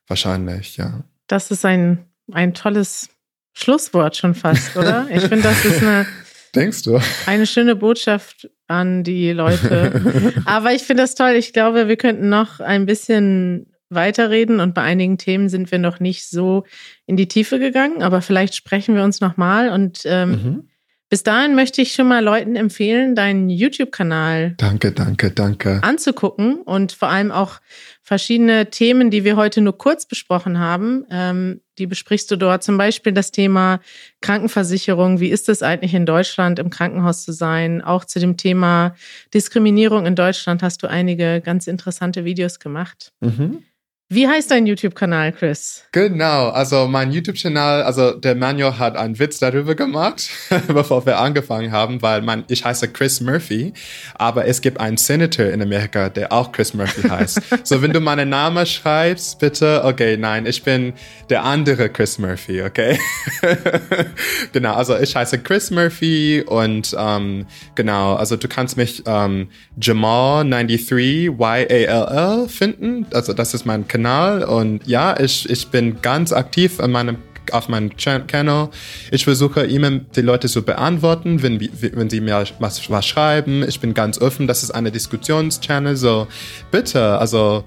Wahrscheinlich, 0.07 0.77
ja. 0.77 1.03
Das 1.27 1.51
ist 1.51 1.65
ein, 1.65 2.05
ein 2.31 2.53
tolles 2.53 3.09
Schlusswort 3.55 4.17
schon 4.17 4.35
fast, 4.35 4.77
oder? 4.77 5.09
Ich 5.11 5.23
finde, 5.23 5.43
das 5.43 5.65
ist 5.65 5.83
eine. 5.83 6.07
Denkst 6.55 6.83
du? 6.83 7.01
Eine 7.27 7.47
schöne 7.47 7.77
Botschaft 7.77 8.51
an 8.67 9.05
die 9.05 9.31
Leute. 9.31 10.35
Aber 10.45 10.73
ich 10.73 10.83
finde 10.83 11.05
das 11.05 11.15
toll. 11.15 11.31
Ich 11.31 11.53
glaube, 11.53 11.87
wir 11.87 11.97
könnten 11.97 12.29
noch 12.29 12.59
ein 12.59 12.87
bisschen 12.87 13.73
weiterreden 13.89 14.61
und 14.61 14.75
bei 14.75 14.83
einigen 14.83 15.17
Themen 15.17 15.49
sind 15.49 15.71
wir 15.71 15.79
noch 15.79 16.01
nicht 16.01 16.29
so 16.29 16.65
in 17.07 17.17
die 17.17 17.29
Tiefe 17.29 17.59
gegangen, 17.59 18.03
aber 18.03 18.23
vielleicht 18.23 18.55
sprechen 18.55 18.95
wir 18.95 19.03
uns 19.03 19.21
nochmal 19.21 19.71
und 19.71 20.03
ähm, 20.05 20.31
mhm. 20.31 20.70
Bis 21.11 21.23
dahin 21.23 21.55
möchte 21.55 21.83
ich 21.83 21.93
schon 21.93 22.09
mal 22.09 22.25
Leuten 22.25 22.57
empfehlen, 22.57 23.15
deinen 23.15 23.51
YouTube-Kanal 23.51 24.55
danke, 24.57 24.93
danke, 24.93 25.31
danke 25.31 25.83
anzugucken 25.83 26.63
und 26.63 26.93
vor 26.93 27.09
allem 27.09 27.31
auch 27.33 27.61
verschiedene 28.03 28.71
Themen, 28.71 29.11
die 29.11 29.25
wir 29.25 29.37
heute 29.37 29.61
nur 29.61 29.77
kurz 29.77 30.07
besprochen 30.07 30.59
haben, 30.59 31.05
ähm, 31.11 31.61
die 31.79 31.87
besprichst 31.87 32.31
du 32.31 32.37
dort. 32.37 32.63
Zum 32.63 32.77
Beispiel 32.77 33.13
das 33.13 33.31
Thema 33.31 33.81
Krankenversicherung. 34.21 35.21
Wie 35.21 35.29
ist 35.29 35.49
es 35.49 35.63
eigentlich 35.63 35.95
in 35.95 36.07
Deutschland 36.07 36.59
im 36.59 36.71
Krankenhaus 36.71 37.25
zu 37.25 37.33
sein? 37.33 37.83
Auch 37.83 38.05
zu 38.05 38.19
dem 38.19 38.37
Thema 38.37 38.95
Diskriminierung 39.35 40.07
in 40.07 40.17
Deutschland 40.17 40.63
hast 40.63 40.83
du 40.83 40.89
einige 40.89 41.41
ganz 41.41 41.67
interessante 41.67 42.25
Videos 42.25 42.59
gemacht. 42.59 43.13
Mhm. 43.21 43.63
Wie 44.13 44.27
heißt 44.27 44.51
dein 44.51 44.67
YouTube-Kanal, 44.67 45.31
Chris? 45.31 45.85
Genau, 45.93 46.49
also 46.49 46.89
mein 46.89 47.13
YouTube-Kanal, 47.13 47.85
also 47.85 48.11
der 48.11 48.35
Manuel 48.35 48.77
hat 48.77 48.97
einen 48.97 49.17
Witz 49.21 49.39
darüber 49.39 49.77
gemacht, 49.77 50.29
bevor 50.67 51.07
wir 51.07 51.21
angefangen 51.21 51.71
haben, 51.71 52.03
weil 52.03 52.21
man, 52.21 52.43
ich 52.49 52.65
heiße 52.65 52.89
Chris 52.89 53.21
Murphy, 53.21 53.73
aber 54.17 54.47
es 54.47 54.63
gibt 54.63 54.81
einen 54.81 54.97
Senator 54.97 55.47
in 55.47 55.63
Amerika, 55.63 56.09
der 56.09 56.33
auch 56.33 56.51
Chris 56.51 56.75
Murphy 56.75 57.09
heißt. 57.09 57.41
so, 57.63 57.83
wenn 57.83 57.93
du 57.93 58.01
meinen 58.01 58.31
Namen 58.31 58.67
schreibst, 58.67 59.39
bitte, 59.39 59.85
okay, 59.85 60.17
nein, 60.17 60.45
ich 60.45 60.65
bin 60.65 60.93
der 61.29 61.45
andere 61.45 61.89
Chris 61.89 62.19
Murphy, 62.19 62.63
okay? 62.63 62.99
genau, 64.53 64.75
also 64.75 64.99
ich 64.99 65.15
heiße 65.15 65.39
Chris 65.39 65.71
Murphy 65.71 66.43
und 66.49 66.97
ähm, 66.99 67.47
genau, 67.77 68.17
also 68.17 68.35
du 68.35 68.49
kannst 68.49 68.77
mich 68.77 69.05
ähm, 69.07 69.51
Jamal93 69.81 71.29
Y-A-L-L 71.29 72.49
finden, 72.49 73.07
also 73.13 73.33
das 73.35 73.55
ist 73.55 73.65
mein 73.65 73.87
Kanal. 73.87 74.00
Kanal 74.03 74.45
und 74.45 74.87
ja, 74.87 75.19
ich, 75.19 75.49
ich 75.49 75.69
bin 75.69 76.01
ganz 76.01 76.33
aktiv 76.33 76.81
an 76.81 76.93
meinem 76.93 77.19
auf 77.53 77.69
meinem 77.69 77.97
Channel. 77.97 78.69
Ich 79.11 79.25
versuche 79.25 79.63
immer 79.63 79.91
die 79.91 80.21
Leute 80.21 80.49
zu 80.49 80.63
beantworten, 80.63 81.43
wenn, 81.43 81.61
wenn 81.61 82.09
sie 82.09 82.21
mir 82.21 82.45
was, 82.61 82.89
was 82.89 83.07
schreiben. 83.07 83.65
Ich 83.67 83.81
bin 83.81 83.93
ganz 83.93 84.21
offen. 84.21 84.47
Das 84.47 84.63
ist 84.63 84.71
eine 84.71 84.93
Diskussionschannel. 84.93 85.97
So 85.97 86.29
bitte, 86.71 87.19
also 87.19 87.65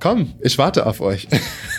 komm, 0.00 0.34
ich 0.40 0.58
warte 0.58 0.86
auf 0.86 1.00
euch. 1.00 1.28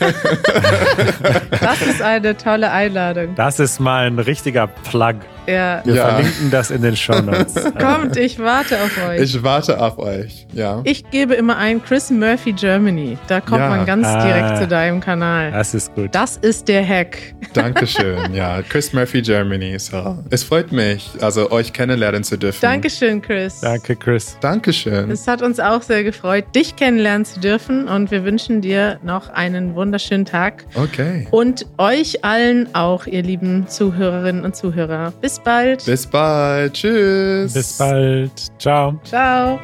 das 1.60 1.82
ist 1.82 2.02
eine 2.02 2.38
tolle 2.38 2.72
Einladung. 2.72 3.36
Das 3.36 3.60
ist 3.60 3.82
mal 3.82 4.08
ein 4.08 4.20
richtiger 4.20 4.68
Plug. 4.68 5.16
Ja. 5.48 5.82
Wir 5.84 5.96
ja. 5.96 6.10
verlinken 6.10 6.52
das 6.52 6.72
in 6.72 6.82
den 6.82 6.96
Show 6.96 7.22
Notes. 7.22 7.56
Kommt, 7.80 8.18
ich 8.18 8.40
warte 8.40 8.82
auf 8.82 8.98
euch. 9.08 9.22
Ich 9.22 9.44
warte 9.44 9.80
auf 9.82 9.98
euch, 9.98 10.48
ja. 10.54 10.82
Ich 10.84 11.10
gebe 11.10 11.34
immer 11.34 11.58
ein 11.58 11.84
Chris 11.84 12.10
Murphy 12.10 12.54
Germany. 12.54 13.18
Da 13.28 13.42
kommt 13.42 13.60
ja. 13.60 13.70
man 13.70 13.86
ganz 13.86 14.08
ah, 14.08 14.26
direkt 14.26 14.58
zu 14.58 14.68
deinem 14.68 15.00
Kanal. 15.00 15.52
Das 15.52 15.74
ist 15.74 15.94
gut. 15.96 16.10
Das 16.14 16.38
ist 16.38 16.68
der 16.68 16.88
Hack. 16.88 17.18
Dankeschön, 17.54 18.34
ja. 18.34 18.62
Chris 18.62 18.94
Murphy 18.94 19.22
Germany. 19.22 19.78
So. 19.80 20.18
Es 20.30 20.44
freut 20.44 20.72
mich, 20.72 21.10
also 21.22 21.52
euch 21.52 21.74
kennenlernen 21.74 22.24
zu 22.24 22.38
dürfen. 22.38 22.60
Dankeschön, 22.62 23.22
Chris. 23.22 23.60
Danke, 23.62 23.96
Chris. 23.96 24.38
Dankeschön. 24.42 25.12
Es 25.12 25.28
hat 25.28 25.42
uns 25.42 25.60
auch 25.60 25.82
sehr 25.82 26.04
gefreut, 26.04 26.46
dich 26.56 26.76
kennenlernen 26.76 27.26
zu 27.26 27.40
dürfen 27.40 27.88
und 27.88 28.12
wir 28.12 28.24
wünschen 28.24 28.62
dir 28.62 29.00
noch 29.04 29.30
einen 29.30 29.76
wunderschönen 29.76 30.26
Tag. 30.26 30.66
Okay. 30.76 31.28
Und 31.32 31.66
euch 31.78 32.24
allen 32.24 32.74
auch, 32.74 33.06
ihr 33.08 33.24
lieben 33.24 33.68
Zuhörerinnen 33.68 34.44
und 34.44 34.56
Zuhörer. 34.56 35.14
Bis 35.22 35.33
bis 35.34 35.44
bald. 35.44 35.86
Bis 35.86 36.08
bald. 36.08 36.74
Tschüss. 36.74 37.54
Bis 37.54 37.78
bald. 37.78 38.32
Ciao. 38.60 39.00
Ciao. 39.04 39.60